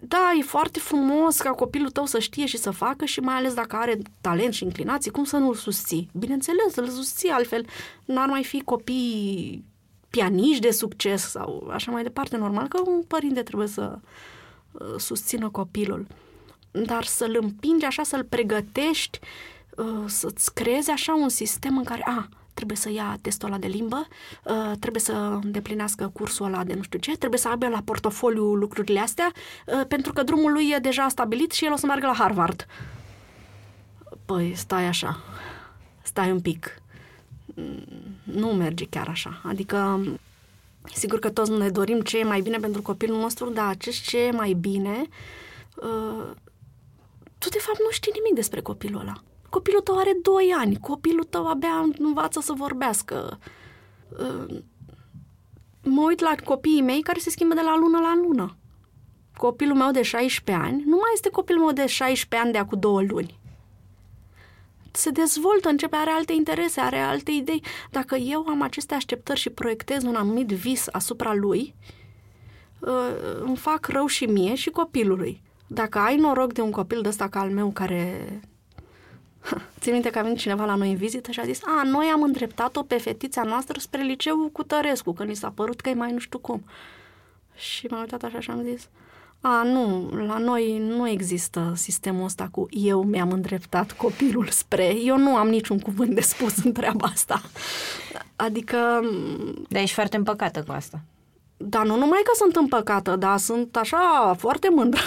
[0.00, 3.54] da, e foarte frumos ca copilul tău să știe și să facă și mai ales
[3.54, 6.10] dacă are talent și inclinații, cum să nu-l susții?
[6.12, 7.66] Bineînțeles, îl susții, altfel
[8.04, 9.64] n-ar mai fi copii
[10.10, 12.36] pianiști de succes sau așa mai departe.
[12.36, 13.98] Normal că un părinte trebuie să
[14.72, 16.06] uh, susțină copilul.
[16.70, 19.18] Dar să-l împingi așa, să-l pregătești,
[19.76, 22.28] uh, să-ți creezi așa un sistem în care, a,
[22.58, 24.06] trebuie să ia testul ăla de limbă,
[24.44, 28.54] uh, trebuie să îndeplinească cursul ăla de nu știu ce, trebuie să aibă la portofoliu
[28.54, 29.32] lucrurile astea,
[29.66, 32.66] uh, pentru că drumul lui e deja stabilit și el o să meargă la Harvard.
[34.24, 35.20] Păi, stai așa,
[36.02, 36.82] stai un pic.
[37.44, 37.84] Mm,
[38.22, 39.40] nu merge chiar așa.
[39.44, 40.00] Adică,
[40.94, 44.18] sigur că toți ne dorim ce e mai bine pentru copilul nostru, dar acest ce
[44.18, 45.06] e mai bine,
[45.76, 46.30] uh,
[47.38, 49.22] tu de fapt nu știi nimic despre copilul ăla.
[49.50, 53.38] Copilul tău are 2 ani, copilul tău abia învață să vorbească.
[55.82, 58.56] Mă uit la copiii mei care se schimbă de la lună la lună.
[59.36, 62.78] Copilul meu de 16 ani nu mai este copilul meu de 16 ani de acum
[62.78, 63.38] două luni.
[64.92, 67.62] Se dezvoltă, începe, are alte interese, are alte idei.
[67.90, 71.74] Dacă eu am aceste așteptări și proiectez un anumit vis asupra lui,
[73.40, 75.42] îmi fac rău și mie și copilului.
[75.66, 78.40] Dacă ai noroc de un copil de ăsta ca al meu care
[79.80, 82.06] Țin minte că a venit cineva la noi în vizită și a zis, a, noi
[82.06, 85.94] am îndreptat-o pe fetița noastră spre liceul cu Tărescu, că ni s-a părut că e
[85.94, 86.64] mai nu știu cum.
[87.54, 88.88] Și m-am uitat așa și am zis,
[89.40, 95.18] a, nu, la noi nu există sistemul ăsta cu eu mi-am îndreptat copilul spre, eu
[95.18, 97.40] nu am niciun cuvânt de spus în treaba asta.
[98.36, 99.00] Adică...
[99.68, 101.00] Dar ești foarte împăcată cu asta.
[101.56, 105.00] Da, nu numai că sunt împăcată, dar sunt așa foarte mândră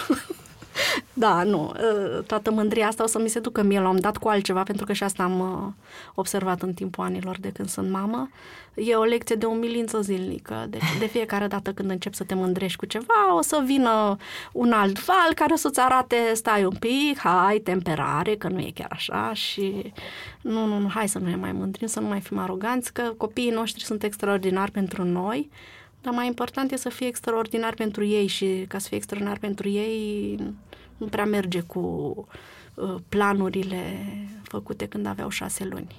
[1.13, 1.73] da, nu.
[2.17, 3.79] Ă, toată mândria asta o să mi se ducă mie.
[3.79, 5.73] L-am dat cu altceva, pentru că și asta am ă,
[6.15, 8.29] observat în timpul anilor de când sunt mamă.
[8.73, 10.65] E o lecție de umilință zilnică.
[10.69, 14.17] Deci de fiecare dată când începi să te mândrești cu ceva, o să vină
[14.51, 18.71] un alt val care o să-ți arate stai un pic, hai, temperare, că nu e
[18.73, 19.91] chiar așa și
[20.41, 23.13] nu, nu, nu, hai să nu ne mai mândrim, să nu mai fim aroganți, că
[23.17, 25.49] copiii noștri sunt extraordinari pentru noi
[26.01, 29.69] dar mai important e să fie extraordinar pentru ei și ca să fie extraordinar pentru
[29.69, 30.39] ei
[30.97, 31.79] nu prea merge cu
[32.73, 34.05] uh, planurile
[34.43, 35.95] făcute când aveau șase luni.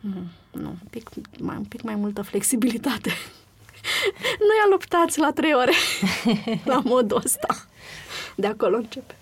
[0.00, 3.10] Nu, nu un, pic mai, un pic mai multă flexibilitate.
[4.46, 5.72] nu i-a luptați la trei ore
[6.72, 7.66] la modul ăsta.
[8.36, 9.14] De acolo începe.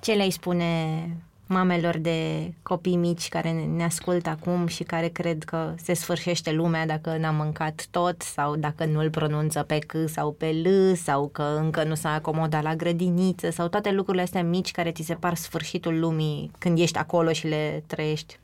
[0.00, 1.08] Ce le-ai spune
[1.52, 6.86] mamelor de copii mici care ne ascultă acum și care cred că se sfârșește lumea
[6.86, 11.28] dacă n-a mâncat tot sau dacă nu îl pronunță pe C sau pe L sau
[11.32, 15.14] că încă nu s-a acomodat la grădiniță sau toate lucrurile astea mici care ți se
[15.14, 18.38] par sfârșitul lumii când ești acolo și le trăiești?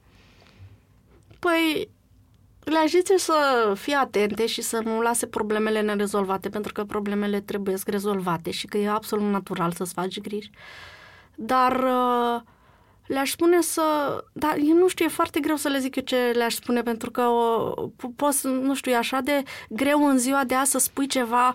[1.39, 1.89] Păi,
[2.65, 7.77] le zice să fie atente și să nu lase problemele nerezolvate, pentru că problemele trebuie
[7.87, 10.51] rezolvate și că e absolut natural să-ți faci griji.
[11.35, 12.41] Dar uh,
[13.09, 13.83] le-aș spune să...
[14.33, 17.11] Dar eu nu știu, e foarte greu să le zic eu ce le-aș spune, pentru
[17.11, 17.73] că o,
[18.17, 21.55] poți, nu știu, e așa de greu în ziua de azi să spui ceva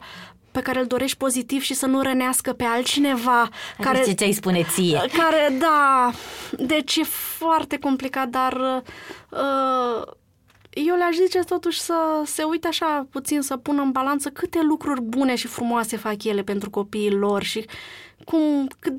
[0.52, 3.42] pe care îl dorești pozitiv și să nu rănească pe altcineva.
[3.42, 5.02] Adică care, ce ți-ai spune ție?
[5.22, 6.12] Care, da,
[6.58, 7.04] deci e
[7.38, 8.84] foarte complicat, dar
[9.30, 10.02] uh,
[10.70, 11.96] eu le-aș zice totuși să
[12.26, 16.42] se uite așa puțin, să pună în balanță câte lucruri bune și frumoase fac ele
[16.42, 17.66] pentru copiii lor și
[18.26, 18.94] cum, cât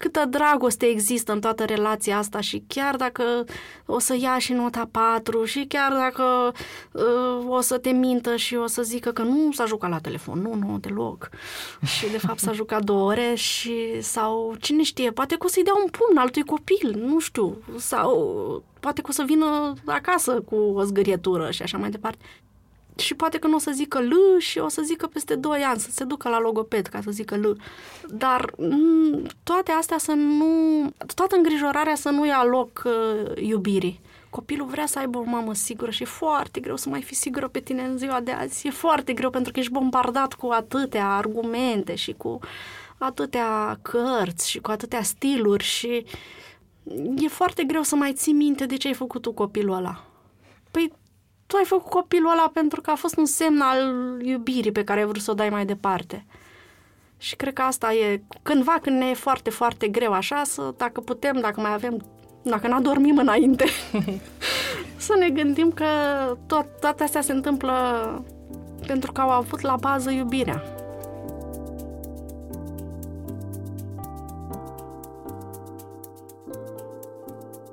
[0.00, 3.44] câtă dragoste există în toată relația asta și chiar dacă
[3.86, 6.52] o să ia și nota 4 și chiar dacă
[6.92, 10.40] uh, o să te mintă și o să zică că nu s-a jucat la telefon,
[10.40, 11.28] nu, nu, deloc.
[11.84, 15.64] Și de fapt s-a jucat două ore și sau cine știe, poate că o să-i
[15.64, 20.54] dea un pumn altui copil, nu știu, sau poate că o să vină acasă cu
[20.54, 22.24] o zgârietură și așa mai departe
[22.96, 25.80] și poate că nu o să zică L și o să zică peste 2 ani,
[25.80, 27.56] să se ducă la logoped ca să zică L.
[28.08, 30.46] Dar mm, toate astea să nu...
[31.14, 34.00] toată îngrijorarea să nu ia loc uh, iubirii.
[34.30, 37.48] Copilul vrea să aibă o mamă sigură și e foarte greu să mai fii sigură
[37.48, 38.66] pe tine în ziua de azi.
[38.66, 42.38] E foarte greu pentru că ești bombardat cu atâtea argumente și cu
[42.98, 46.04] atâtea cărți și cu atâtea stiluri și
[47.16, 50.04] e foarte greu să mai ții minte de ce ai făcut tu copilul ăla.
[50.70, 50.92] Păi
[51.50, 53.78] tu ai făcut copilul ăla pentru că a fost un semn al
[54.22, 56.24] iubirii pe care ai vrut să o dai mai departe.
[57.18, 61.00] Și cred că asta e, cândva când ne e foarte, foarte greu așa, să, dacă
[61.00, 62.04] putem, dacă mai avem,
[62.42, 63.64] dacă nu dormim înainte,
[65.06, 65.86] să ne gândim că
[66.46, 67.74] tot, toate astea se întâmplă
[68.86, 70.79] pentru că au avut la bază iubirea.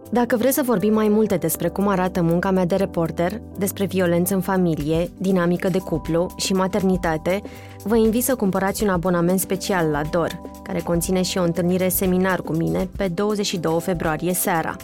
[0.09, 4.33] Dacă vreți să vorbim mai multe despre cum arată munca mea de reporter, despre violență
[4.33, 7.41] în familie, dinamică de cuplu și maternitate,
[7.83, 12.41] vă invit să cumpărați un abonament special la DOR, care conține și o întâlnire seminar
[12.41, 14.75] cu mine pe 22 februarie seara.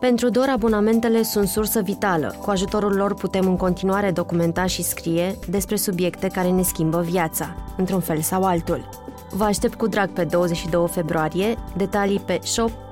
[0.00, 2.34] Pentru DOR, abonamentele sunt sursă vitală.
[2.40, 7.54] Cu ajutorul lor putem în continuare documenta și scrie despre subiecte care ne schimbă viața,
[7.76, 8.88] într-un fel sau altul.
[9.30, 12.38] Vă aștept cu drag pe 22 februarie, detalii pe